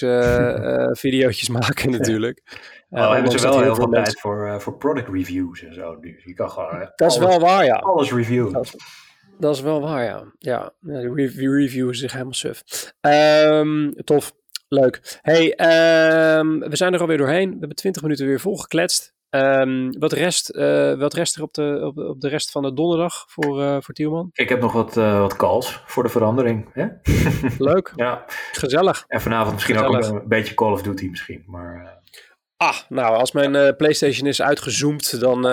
video's 1.04 1.50
maken 1.50 1.92
natuurlijk. 1.92 2.42
Uh, 2.90 3.02
oh, 3.02 3.14
hebben 3.14 3.32
ze 3.32 3.42
wel 3.42 3.62
heel 3.62 3.76
veel 3.76 3.90
tijd 3.90 4.20
voor, 4.20 4.62
voor 4.62 4.78
product 4.78 5.10
reviews 5.10 5.64
en 5.64 5.74
zo. 5.74 5.98
Je 6.02 6.34
kan 6.34 6.50
gewoon 6.50 6.92
dat 6.96 7.12
is 7.12 7.18
wel 7.18 7.40
waar, 7.40 7.66
ja. 7.66 7.76
alles 7.76 8.12
reviewen. 8.12 8.54
Dat, 8.54 8.76
dat, 9.38 9.56
is 9.56 9.62
wel 9.62 9.82
waar, 9.82 10.04
ja. 10.04 10.24
Ja, 10.38 10.74
de 10.80 11.14
review, 11.14 11.56
review 11.56 11.90
is 11.90 12.00
zich 12.00 12.12
helemaal 12.12 12.34
suf. 12.34 12.64
Um, 13.02 13.94
tof, 14.04 14.34
leuk. 14.68 15.20
Hey, 15.22 15.46
um, 16.40 16.60
we 16.60 16.76
zijn 16.76 16.94
er 16.94 17.00
alweer 17.00 17.18
doorheen. 17.18 17.50
We 17.50 17.58
hebben 17.60 17.78
20 17.78 18.02
minuten 18.02 18.26
weer 18.26 18.40
volgekletst. 18.40 19.14
Um, 19.30 20.00
wat, 20.00 20.12
rest, 20.12 20.56
uh, 20.56 21.00
wat 21.00 21.14
rest 21.14 21.36
er 21.36 21.42
op 21.42 21.54
de, 21.54 21.82
op, 21.84 21.98
op, 21.98 22.22
de 22.22 22.28
rest 22.28 22.52
van 22.52 22.64
de 22.64 22.74
donderdag 22.74 23.26
voor, 23.28 23.62
uh, 23.62 23.78
voor 23.80 23.94
Tielman? 23.94 24.30
Ik 24.34 24.50
heb 24.50 24.62
nog 24.62 24.72
wat, 24.72 24.98
uh, 24.98 25.20
wat 25.20 25.36
calls 25.36 25.82
voor 25.86 26.04
de 26.04 26.10
verandering. 26.10 26.70
Hè? 26.74 26.88
Leuk. 27.58 27.94
ja. 27.96 28.26
Gezellig. 28.52 29.04
En 29.08 29.22
vanavond 29.22 29.54
misschien 29.54 29.76
Gezellig. 29.76 30.06
ook 30.06 30.12
een, 30.12 30.22
een, 30.22 30.28
beetje 30.28 30.54
Call 30.54 30.72
of 30.72 30.82
Duty 30.82 31.08
misschien. 31.08 31.44
Maar, 31.48 32.02
Ah, 32.62 32.76
nou, 32.90 33.16
als 33.16 33.32
mijn 33.32 33.76
PlayStation 33.76 34.28
is 34.28 34.42
uitgezoomd, 34.42 35.20
dan 35.20 35.46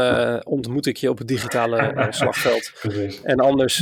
ontmoet 0.44 0.86
ik 0.86 0.96
je 0.96 1.10
op 1.10 1.18
het 1.18 1.28
digitale 1.28 1.94
slagveld. 2.10 2.72
Precies. 2.80 3.22
En 3.22 3.36
anders 3.36 3.74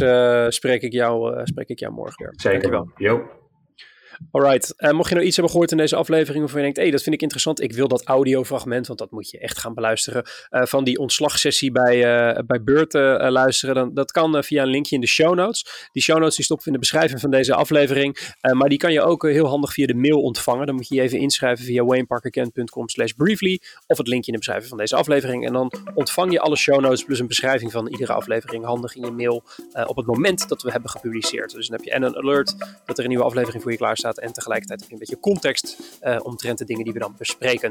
spreek, 0.54 0.82
ik 0.82 0.92
jou, 0.92 1.40
spreek 1.44 1.68
ik 1.68 1.78
jou 1.78 1.92
morgen 1.92 2.24
weer. 2.24 2.32
Zeker 2.36 2.70
wel. 2.70 2.88
Jo. 2.96 3.22
Alright. 4.30 4.74
Uh, 4.78 4.90
mocht 4.90 5.08
je 5.08 5.14
nou 5.14 5.26
iets 5.26 5.36
hebben 5.36 5.52
gehoord 5.52 5.70
in 5.70 5.76
deze 5.76 5.96
aflevering 5.96 6.40
waarvan 6.40 6.58
je 6.58 6.64
denkt, 6.64 6.76
hé, 6.76 6.82
hey, 6.82 6.92
dat 6.92 7.02
vind 7.02 7.14
ik 7.14 7.22
interessant. 7.22 7.60
Ik 7.60 7.72
wil 7.72 7.88
dat 7.88 8.04
audiofragment, 8.04 8.86
want 8.86 8.98
dat 8.98 9.10
moet 9.10 9.30
je 9.30 9.38
echt 9.38 9.58
gaan 9.58 9.74
beluisteren, 9.74 10.24
uh, 10.50 10.62
van 10.62 10.84
die 10.84 10.98
ontslagsessie 10.98 11.72
bij, 11.72 11.96
uh, 11.96 12.38
bij 12.46 12.62
Beurt 12.62 12.92
luisteren. 12.92 13.74
Dan, 13.74 13.94
dat 13.94 14.12
kan 14.12 14.44
via 14.44 14.62
een 14.62 14.68
linkje 14.68 14.94
in 14.94 15.00
de 15.00 15.06
show 15.06 15.34
notes. 15.34 15.88
Die 15.92 16.02
show 16.02 16.18
notes 16.18 16.36
die 16.36 16.44
stoppen 16.44 16.66
in 16.66 16.72
de 16.72 16.78
beschrijving 16.78 17.20
van 17.20 17.30
deze 17.30 17.54
aflevering. 17.54 18.32
maar 18.52 18.68
die 18.68 18.78
kan 18.78 18.92
je 18.92 19.02
ook 19.02 19.22
heel 19.22 19.46
handig 19.46 19.72
via 19.72 19.86
de 19.86 19.94
mail 19.94 20.20
ontvangen. 20.20 20.66
Dan 20.66 20.74
moet 20.74 20.88
je 20.88 20.94
je 20.94 21.00
even 21.00 21.18
inschrijven 21.18 21.64
via 21.64 21.84
wayneparkerkent.com 21.84 22.88
slash 22.88 23.10
briefly 23.10 23.60
of 23.86 23.98
het 23.98 24.08
linkje 24.08 24.26
in 24.26 24.32
de 24.32 24.38
beschrijving 24.38 24.68
van 24.68 24.78
deze 24.78 24.96
aflevering. 24.96 25.46
En 25.46 25.52
dan 25.52 25.72
ontvang 25.94 26.32
je 26.32 26.40
alle 26.40 26.56
show 26.56 26.80
notes 26.80 27.04
plus 27.04 27.18
een 27.18 27.26
beschrijving 27.26 27.72
van 27.72 27.88
iedere 27.88 28.12
aflevering 28.12 28.64
handig 28.64 28.94
in 28.94 29.04
je 29.04 29.10
mail 29.10 29.42
op 29.86 29.96
het 29.96 30.06
moment 30.06 30.48
dat 30.48 30.62
we 30.62 30.70
hebben 30.70 30.90
gepubliceerd. 30.90 31.52
Dus 31.52 31.68
dan 31.68 31.76
heb 31.76 31.86
je 31.86 31.92
en 31.92 32.02
een 32.02 32.16
alert 32.16 32.54
dat 32.84 32.98
er 32.98 33.04
een 33.04 33.10
nieuwe 33.10 33.24
aflevering 33.24 33.62
voor 33.62 33.72
je 33.72 33.78
klaar 33.78 33.96
staat 33.96 34.13
en 34.18 34.32
tegelijkertijd 34.32 34.80
heb 34.80 34.88
je 34.88 34.94
een 34.94 35.00
beetje 35.00 35.20
context 35.20 35.76
uh, 36.02 36.16
omtrent 36.22 36.58
de 36.58 36.64
dingen 36.64 36.84
die 36.84 36.92
we 36.92 36.98
dan 36.98 37.14
bespreken. 37.18 37.70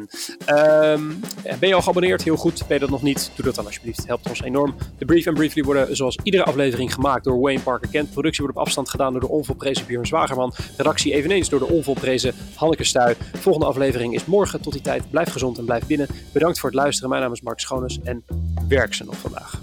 Um, 0.49 1.19
ben 1.59 1.69
je 1.69 1.73
al 1.73 1.81
geabonneerd? 1.81 2.23
Heel 2.23 2.35
goed. 2.35 2.67
Ben 2.67 2.73
je 2.73 2.79
dat 2.79 2.89
nog 2.89 3.01
niet? 3.01 3.31
Doe 3.35 3.45
dat 3.45 3.55
dan 3.55 3.65
alsjeblieft. 3.65 3.97
Het 3.97 4.07
helpt 4.07 4.29
ons 4.29 4.41
enorm. 4.41 4.75
De 4.97 5.05
Brief 5.05 5.25
en 5.25 5.33
Briefly 5.33 5.63
worden 5.63 5.95
zoals 5.95 6.17
iedere 6.23 6.43
aflevering 6.43 6.93
gemaakt 6.93 7.23
door 7.23 7.39
Wayne 7.39 7.59
Parker 7.59 7.89
Kent. 7.89 8.11
Productie 8.11 8.43
wordt 8.43 8.57
op 8.57 8.63
afstand 8.63 8.89
gedaan 8.89 9.11
door 9.11 9.21
de 9.21 9.29
onvolprezen 9.29 9.85
Björn 9.85 10.05
Zwagerman. 10.05 10.53
Redactie 10.77 11.13
eveneens 11.13 11.49
door 11.49 11.59
de 11.59 11.67
onvolprezen 11.67 12.33
Hanneke 12.55 12.83
Stuy. 12.83 13.15
Volgende 13.33 13.67
aflevering 13.67 14.13
is 14.13 14.25
morgen. 14.25 14.61
Tot 14.61 14.73
die 14.73 14.81
tijd, 14.81 15.09
blijf 15.09 15.31
gezond 15.31 15.57
en 15.57 15.65
blijf 15.65 15.87
binnen. 15.87 16.07
Bedankt 16.33 16.59
voor 16.59 16.69
het 16.69 16.79
luisteren. 16.79 17.09
Mijn 17.09 17.21
naam 17.21 17.31
is 17.31 17.41
Mark 17.41 17.59
Schoones 17.59 17.99
en 18.03 18.25
werk 18.67 18.93
ze 18.93 19.03
nog 19.03 19.17
vandaag. 19.17 19.62